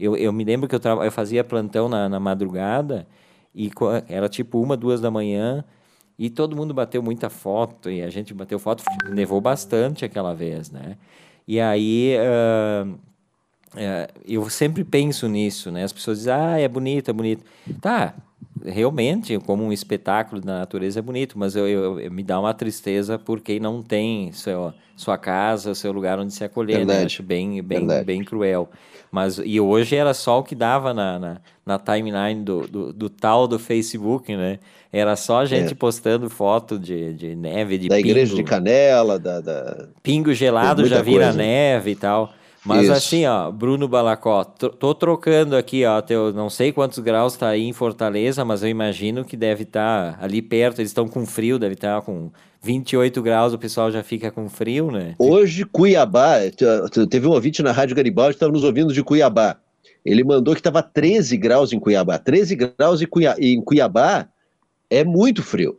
[0.00, 3.06] Eu, eu me lembro que eu, eu fazia plantão na, na madrugada
[3.54, 3.70] e
[4.08, 5.62] era tipo uma, duas da manhã
[6.18, 10.68] e todo mundo bateu muita foto, e a gente bateu foto, nevou bastante aquela vez,
[10.70, 10.96] né?
[11.46, 12.98] E aí uh,
[13.74, 15.84] uh, eu sempre penso nisso, né?
[15.84, 17.44] As pessoas dizem, ah, é bonito, é bonito.
[17.80, 18.14] Tá,
[18.64, 22.54] realmente, como um espetáculo da natureza é bonito, mas eu, eu, eu me dá uma
[22.54, 27.04] tristeza por quem não tem seu, sua casa, seu lugar onde se acolher, né?
[27.04, 28.68] Acho bem, bem, bem cruel.
[29.10, 33.08] Mas, e hoje era só o que dava na, na, na timeline do, do, do,
[33.08, 34.58] tal do Facebook, né?
[34.92, 35.74] Era só gente é.
[35.74, 38.08] postando foto de, de neve, de Da pingo.
[38.08, 39.40] igreja de Canela, da...
[39.40, 39.88] da...
[40.02, 41.38] Pingo gelado já vira coisa.
[41.38, 42.32] neve e tal.
[42.68, 42.92] Mas Isso.
[42.92, 47.64] assim, ó, Bruno Balacó, tô trocando aqui, ó, teu, não sei quantos graus tá aí
[47.64, 51.58] em Fortaleza, mas eu imagino que deve estar tá ali perto, eles estão com frio,
[51.58, 52.30] deve estar tá com
[52.62, 55.14] 28 graus, o pessoal já fica com frio, né?
[55.18, 56.40] Hoje, Cuiabá,
[57.08, 59.56] teve um ouvinte na Rádio Garibaldi que estava nos ouvindo de Cuiabá.
[60.04, 62.18] Ele mandou que estava 13 graus em Cuiabá.
[62.18, 63.00] 13 graus
[63.38, 64.28] em Cuiabá
[64.90, 65.78] é muito frio.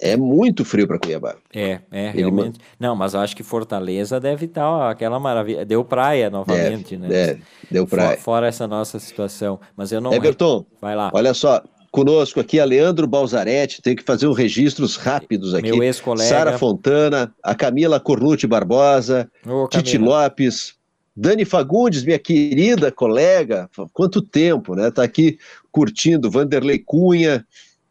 [0.00, 1.36] É muito frio para Cuiabá.
[1.54, 2.58] É, é, realmente.
[2.78, 5.64] Não, mas eu acho que Fortaleza deve estar ó, aquela maravilha.
[5.64, 7.30] Deu praia novamente, deve, né?
[7.30, 7.38] É,
[7.70, 8.08] deu praia.
[8.10, 9.58] Fora, fora, essa nossa situação.
[9.74, 10.12] Mas eu não.
[10.12, 11.10] Everton, vai lá.
[11.14, 15.70] Olha só, conosco aqui a Leandro Balzaretti, tem que fazer uns registros rápidos aqui.
[15.70, 16.28] Meu ex-colega.
[16.28, 20.74] Sara Fontana, a Camila Cornucci Barbosa, Ô, Titi Lopes,
[21.16, 24.90] Dani Fagundes, minha querida colega, quanto tempo, né?
[24.90, 25.38] Tá aqui
[25.72, 27.46] curtindo, Vanderlei Cunha,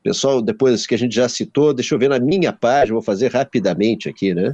[0.05, 3.31] pessoal, depois que a gente já citou, deixa eu ver na minha página, vou fazer
[3.31, 4.53] rapidamente aqui, né?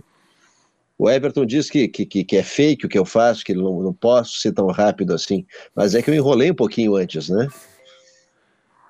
[0.97, 3.93] O Everton diz que, que, que é fake o que eu faço, que não, não
[3.93, 5.45] posso ser tão rápido assim,
[5.75, 7.49] mas é que eu enrolei um pouquinho antes, né?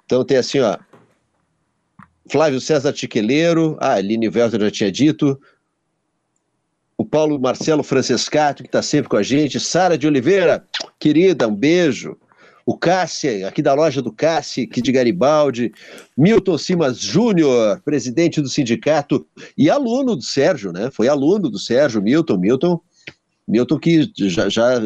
[0.05, 0.78] Então tem assim, ó.
[2.30, 5.41] Flávio César Tiqueleiro, ah, Aline Velter já tinha dito.
[6.95, 9.59] O Paulo Marcelo Francescato, que está sempre com a gente.
[9.59, 10.64] Sara de Oliveira,
[10.99, 12.16] querida, um beijo.
[12.72, 15.74] O Cássia, aqui da loja do Cássia, aqui de Garibaldi.
[16.17, 20.89] Milton Simas Júnior, presidente do sindicato e aluno do Sérgio, né?
[20.89, 22.38] Foi aluno do Sérgio, Milton.
[22.38, 22.80] Milton,
[23.45, 24.80] Milton que já, já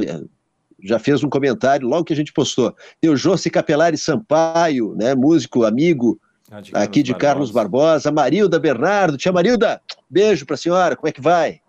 [0.82, 2.76] já fez um comentário logo que a gente postou.
[3.00, 6.20] Tem o José Capelari Sampaio, né, músico, amigo
[6.50, 7.28] ah, de aqui de Barbosa.
[7.28, 9.16] Carlos Barbosa, Marilda Bernardo.
[9.16, 9.80] Tia Marilda,
[10.10, 11.62] beijo para a senhora, como é que vai?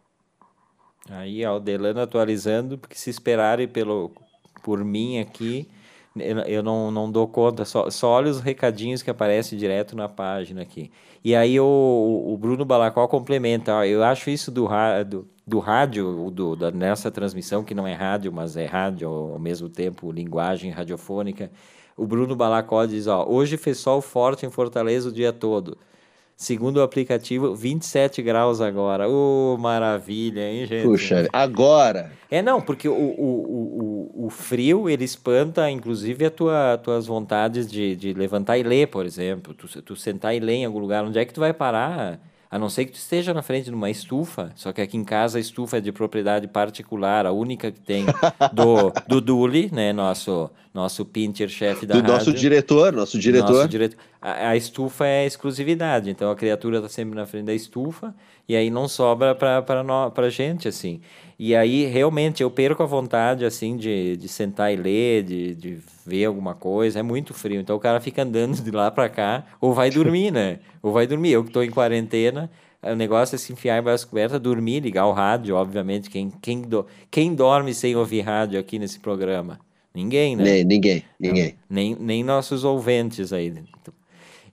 [1.11, 4.11] Aí, a Delano atualizando, porque se esperarem pelo,
[4.65, 5.69] por mim aqui,
[6.19, 10.09] eu, eu não, não dou conta, só, só olho os recadinhos que aparecem direto na
[10.09, 10.91] página aqui.
[11.25, 14.69] E aí o, o Bruno Balacó complementa, ó, eu acho isso do,
[15.07, 19.39] do, do rádio, do, da, nessa transmissão, que não é rádio, mas é rádio ao
[19.39, 21.51] mesmo tempo, linguagem radiofônica,
[21.97, 25.79] o Bruno Balacó diz, ó, hoje fez sol forte em Fortaleza o dia todo.
[26.39, 29.09] Segundo o aplicativo, 27 graus agora.
[29.09, 30.85] Ô, oh, maravilha, hein, gente?
[30.85, 32.13] Puxa, agora.
[32.31, 37.67] É, não, porque o, o, o, o frio, ele espanta, inclusive, as tua, tuas vontades
[37.67, 39.55] de, de levantar e ler, por exemplo.
[39.55, 41.05] Tu, tu sentar e ler em algum lugar.
[41.07, 42.21] Onde é que tu vai parar?
[42.51, 45.05] A não ser que tu esteja na frente de uma estufa, só que aqui em
[45.05, 48.07] casa a estufa é de propriedade particular, a única que tem
[48.53, 52.15] do, do Duli, né, nosso, nosso pincher-chefe da do rádio.
[52.15, 53.51] nosso diretor, nosso diretor.
[53.51, 53.99] Nosso diretor.
[54.27, 58.13] A, a, estufa é exclusividade, então a criatura está sempre na frente da estufa
[58.49, 61.01] e aí não sobra para a gente, assim.
[61.39, 65.79] E aí, realmente, eu perco a vontade, assim, de, de sentar e ler, de, de
[66.05, 66.99] ver alguma coisa.
[66.99, 67.61] É muito frio.
[67.61, 70.59] Então, o cara fica andando de lá para cá, ou vai dormir, né?
[70.83, 71.31] Ou vai dormir.
[71.31, 72.51] Eu que estou em quarentena,
[72.83, 76.11] o negócio é se enfiar embaixo coberta, dormir, ligar o rádio, obviamente.
[76.11, 79.61] Quem, quem, do, quem dorme sem ouvir rádio aqui nesse programa?
[79.95, 80.43] Ninguém, né?
[80.43, 81.55] Nem, ninguém, ninguém.
[81.71, 83.55] Não, nem, nem nossos ouvintes aí.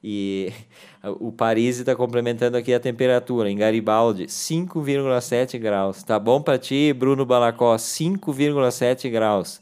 [0.03, 0.51] E
[1.19, 3.49] o Paris está complementando aqui a temperatura.
[3.49, 6.03] Em Garibaldi, 5,7 graus.
[6.03, 7.75] Tá bom para ti, Bruno Balacó?
[7.75, 9.61] 5,7 graus.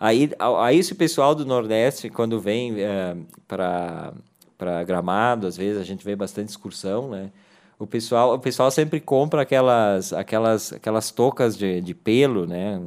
[0.00, 0.30] Aí,
[0.60, 3.16] aí esse pessoal do Nordeste, quando vem é,
[3.46, 4.12] para
[4.84, 7.30] Gramado, às vezes a gente vê bastante excursão, né?
[7.78, 12.80] O pessoal, o pessoal sempre compra aquelas, aquelas, aquelas toucas de, de pelo, né?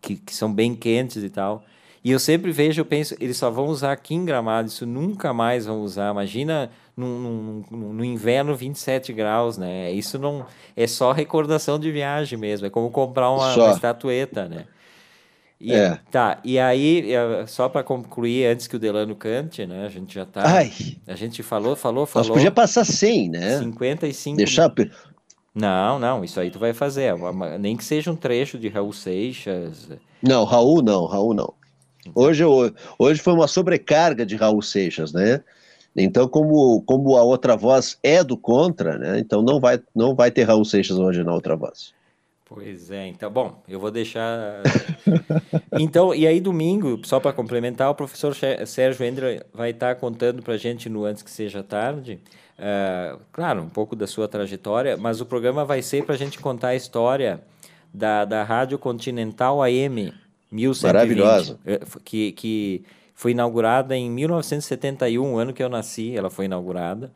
[0.00, 1.64] Que, que são bem quentes e tal.
[2.04, 5.32] E eu sempre vejo, eu penso, eles só vão usar aqui em Gramado, isso nunca
[5.32, 6.10] mais vão usar.
[6.10, 9.92] Imagina no, no, no, inverno 27 graus, né?
[9.92, 10.44] Isso não
[10.76, 14.64] é só recordação de viagem mesmo, é como comprar uma, uma estatueta, né?
[15.60, 15.96] E, é.
[16.10, 19.86] Tá, e aí, é, só para concluir, antes que o Delano cante, né?
[19.86, 20.42] A gente já tá.
[20.44, 20.72] Ai.
[21.06, 22.30] A gente falou, falou, falou.
[22.30, 23.58] Nós podia passar 100, né?
[23.58, 24.36] 55.
[24.36, 24.74] Deixar.
[25.54, 27.14] Não, não, isso aí tu vai fazer.
[27.14, 29.88] É nem que seja um trecho de Raul Seixas.
[30.20, 31.54] Não, Raul não, Raul não.
[32.14, 32.42] Hoje,
[32.98, 35.42] hoje foi uma sobrecarga de Raul Seixas, né?
[35.94, 39.18] Então, como, como a outra voz é do contra, né?
[39.18, 41.94] Então não vai, não vai ter Raul Seixas hoje na outra voz.
[42.44, 44.62] Pois é, então, bom, eu vou deixar.
[45.78, 48.34] então, e aí domingo, só para complementar, o professor
[48.66, 52.20] Sérgio Endra vai estar contando para a gente no Antes que Seja Tarde,
[52.58, 56.38] uh, claro, um pouco da sua trajetória, mas o programa vai ser para a gente
[56.38, 57.40] contar a história
[57.92, 60.12] da, da Rádio Continental AM
[60.52, 60.92] 1120.
[60.92, 61.58] Maravilhosa.
[61.64, 62.84] Eh, que, que
[63.14, 67.10] foi inaugurada em 1971, ano que eu nasci, ela foi inaugurada.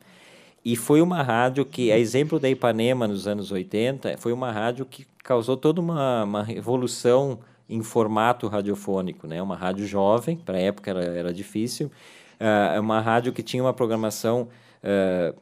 [0.65, 4.85] E foi uma rádio que, a exemplo da Ipanema nos anos 80, foi uma rádio
[4.85, 9.41] que causou toda uma, uma revolução em formato radiofônico, né?
[9.41, 11.91] Uma rádio jovem, para a época era, era difícil,
[12.39, 14.47] uh, uma rádio que tinha uma programação
[14.83, 15.35] uh,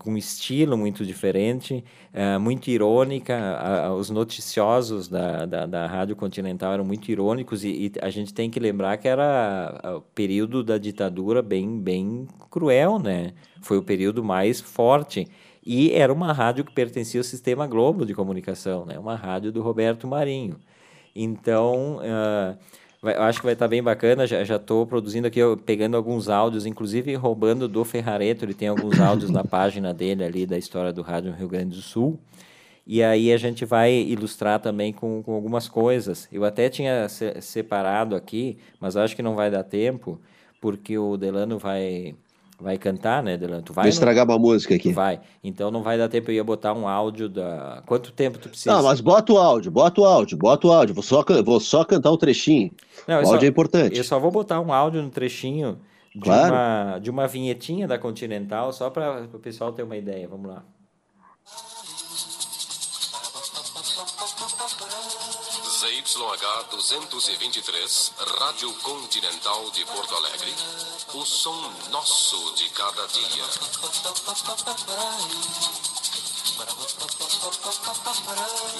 [0.00, 1.84] com um estilo muito diferente,
[2.14, 3.34] uh, muito irônica.
[3.98, 8.50] Os noticiosos da, da, da, Rádio Continental eram muito irônicos e, e, a gente tem
[8.50, 13.34] que lembrar que era o período da ditadura bem, bem cruel, né?
[13.60, 15.28] Foi o período mais forte.
[15.64, 18.98] E era uma rádio que pertencia ao Sistema Globo de Comunicação, né?
[18.98, 20.56] Uma rádio do Roberto Marinho.
[21.14, 21.98] Então...
[21.98, 24.26] Uh, Vai, eu acho que vai estar tá bem bacana.
[24.26, 28.44] Já estou produzindo aqui, pegando alguns áudios, inclusive roubando do Ferrareto.
[28.44, 31.76] Ele tem alguns áudios na página dele ali da história do rádio no Rio Grande
[31.76, 32.18] do Sul.
[32.86, 36.28] E aí a gente vai ilustrar também com, com algumas coisas.
[36.32, 40.20] Eu até tinha se, separado aqui, mas acho que não vai dar tempo,
[40.60, 42.14] porque o Delano vai
[42.60, 43.62] vai cantar, né, Delano?
[43.62, 44.90] Tu vai Vou estragar uma música aqui.
[44.90, 45.20] Tu vai.
[45.42, 47.82] Então não vai dar tempo, eu ia botar um áudio da...
[47.86, 48.74] Quanto tempo tu precisa?
[48.74, 50.94] Não, mas bota o áudio, bota o áudio, bota o áudio.
[50.94, 52.70] Vou só, vou só cantar um trechinho.
[53.06, 53.98] Não, o áudio só, é importante.
[53.98, 55.78] Eu só vou botar um áudio no trechinho
[56.14, 56.52] de, claro.
[56.52, 60.28] uma, de uma vinhetinha da Continental, só para o pessoal ter uma ideia.
[60.28, 60.64] Vamos lá.
[65.80, 70.52] ZYH 223, Rádio Continental de Porto Alegre,
[71.14, 73.44] o som nosso de cada dia.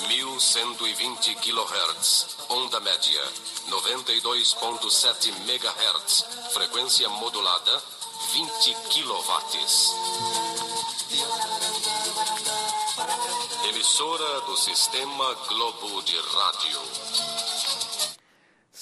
[0.09, 3.25] 1120 kHz, onda média,
[3.69, 7.83] 92.7 MHz, frequência modulada,
[8.33, 9.21] 20 kW.
[13.69, 17.30] Emissora do Sistema Globo de Rádio.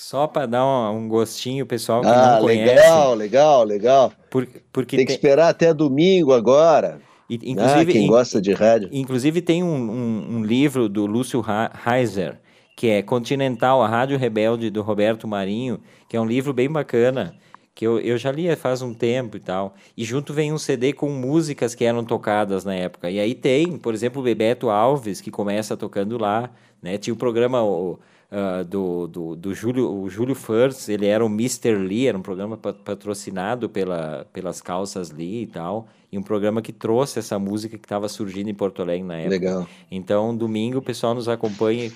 [0.08, 2.74] Só para dar um, um, gostinho, pessoal que ah, não conhece.
[2.74, 4.12] legal, legal, legal.
[4.30, 5.16] Por, porque tem que tem...
[5.16, 6.98] esperar até domingo agora.
[7.28, 8.88] E, inclusive, ah, quem gosta de rádio.
[8.90, 11.44] Inclusive tem um, um, um livro do Lúcio
[11.86, 12.40] Heiser,
[12.74, 15.78] que é Continental, a Rádio Rebelde, do Roberto Marinho,
[16.08, 17.34] que é um livro bem bacana,
[17.74, 19.74] que eu, eu já li faz um tempo e tal.
[19.94, 23.10] E junto vem um CD com músicas que eram tocadas na época.
[23.10, 26.48] E aí tem, por exemplo, o Bebeto Alves, que começa tocando lá,
[26.80, 26.96] né?
[26.96, 27.62] Tinha o programa...
[27.62, 27.98] O,
[28.30, 31.74] uh, do, do, do Júlio, o Júlio First, ele era o Mr.
[31.74, 36.72] Lee, era um programa patrocinado pela, pelas calças Lee e tal, e um programa que
[36.72, 39.30] trouxe essa música que estava surgindo em Porto Alegre na época.
[39.30, 39.68] Legal.
[39.90, 41.90] Então, domingo, o pessoal nos acompanha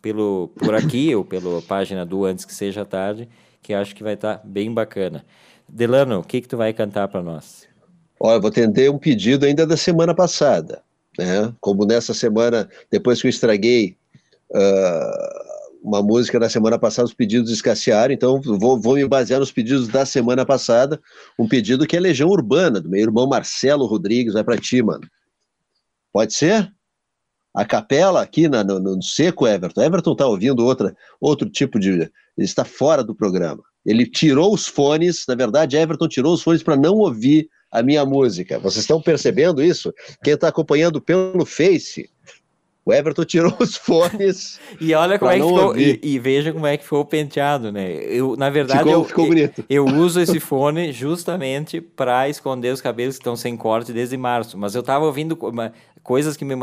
[0.00, 3.28] pelo, por aqui, ou pela página do Antes Que Seja Tarde,
[3.62, 5.24] que acho que vai estar tá bem bacana.
[5.68, 7.66] Delano, o que que tu vai cantar para nós?
[8.18, 10.82] Olha, eu vou atender um pedido ainda da semana passada,
[11.18, 11.52] né?
[11.60, 13.96] Como nessa semana, depois que eu estraguei
[14.50, 15.51] uh,
[15.82, 19.88] uma música na semana passada, os pedidos escassearam, então vou, vou me basear nos pedidos
[19.88, 21.00] da semana passada.
[21.38, 25.02] Um pedido que é Legião Urbana, do meu irmão Marcelo Rodrigues, vai para ti, mano.
[26.12, 26.72] Pode ser?
[27.54, 29.82] A capela aqui na, no, no, seco, Everton.
[29.82, 31.90] Everton tá ouvindo outra, outro tipo de.
[31.90, 33.62] Ele está fora do programa.
[33.84, 38.06] Ele tirou os fones, na verdade, Everton tirou os fones para não ouvir a minha
[38.06, 38.58] música.
[38.58, 39.92] Vocês estão percebendo isso?
[40.22, 42.08] Quem está acompanhando pelo Face,
[42.84, 44.58] o Everton tirou os fones.
[44.80, 45.76] e olha como é que ficou.
[45.76, 47.92] E, e, veja como é que foi o penteado, né?
[47.92, 49.64] Eu, na verdade, ficou, eu, ficou bonito.
[49.70, 54.58] eu uso esse fone justamente para esconder os cabelos que estão sem corte desde março.
[54.58, 55.38] Mas eu estava ouvindo
[56.02, 56.56] coisas que me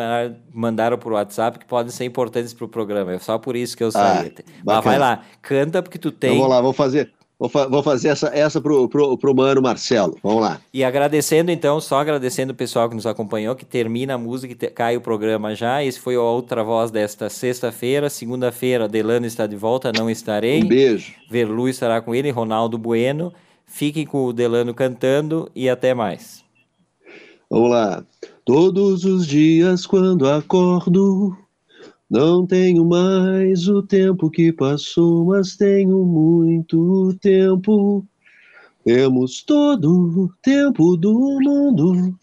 [0.54, 3.14] mandaram, por WhatsApp que podem ser importantes para o programa.
[3.14, 4.34] É só por isso que eu saí.
[4.38, 6.36] Ah, Mas vai lá, canta porque tu tem.
[6.36, 7.14] Vamos lá, vou fazer.
[7.40, 10.18] Vou, fa vou, fazer essa, essa pro, pro, pro mano Marcelo.
[10.22, 10.60] Vamos lá.
[10.74, 14.70] E agradecendo, então, só agradecendo o pessoal que nos acompanhou, que termina a música e
[14.70, 15.82] cai o programa já.
[15.82, 18.10] Esse foi a outra voz desta sexta-feira.
[18.10, 20.62] Segunda-feira, Delano está de volta, não estarei.
[20.62, 21.14] Um beijo.
[21.32, 23.32] Verlu estará com ele, Ronaldo Bueno.
[23.66, 26.44] Fiquem com o Delano cantando e até mais.
[27.50, 28.04] Vamos lá.
[28.44, 31.38] Todos os dias quando acordo
[32.10, 38.06] não tenho mais o tempo que passou, mas tenho muito tempo
[38.90, 42.18] Temos todo o tempo do mundo,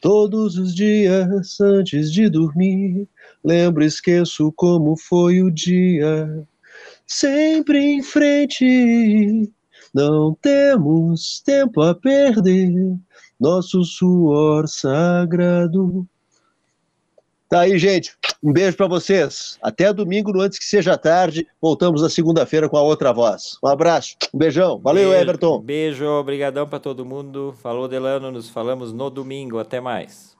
[0.00, 3.08] todos os dias antes de dormir.
[3.42, 6.46] Lembro, esqueço como foi o dia.
[7.06, 9.50] Sempre em frente,
[9.92, 12.72] não temos tempo a perder.
[13.40, 16.06] Nosso suor sagrado
[17.52, 18.16] Tá aí, gente.
[18.42, 19.58] Um beijo para vocês.
[19.62, 21.46] Até domingo, no antes que seja tarde.
[21.60, 23.58] Voltamos na segunda-feira com a outra voz.
[23.62, 24.80] Um abraço, um beijão.
[24.82, 25.60] Valeu, beijo, Everton.
[25.60, 27.54] Beijo, obrigadão para todo mundo.
[27.62, 28.30] Falou, Delano.
[28.30, 29.58] Nos falamos no domingo.
[29.58, 30.31] Até mais.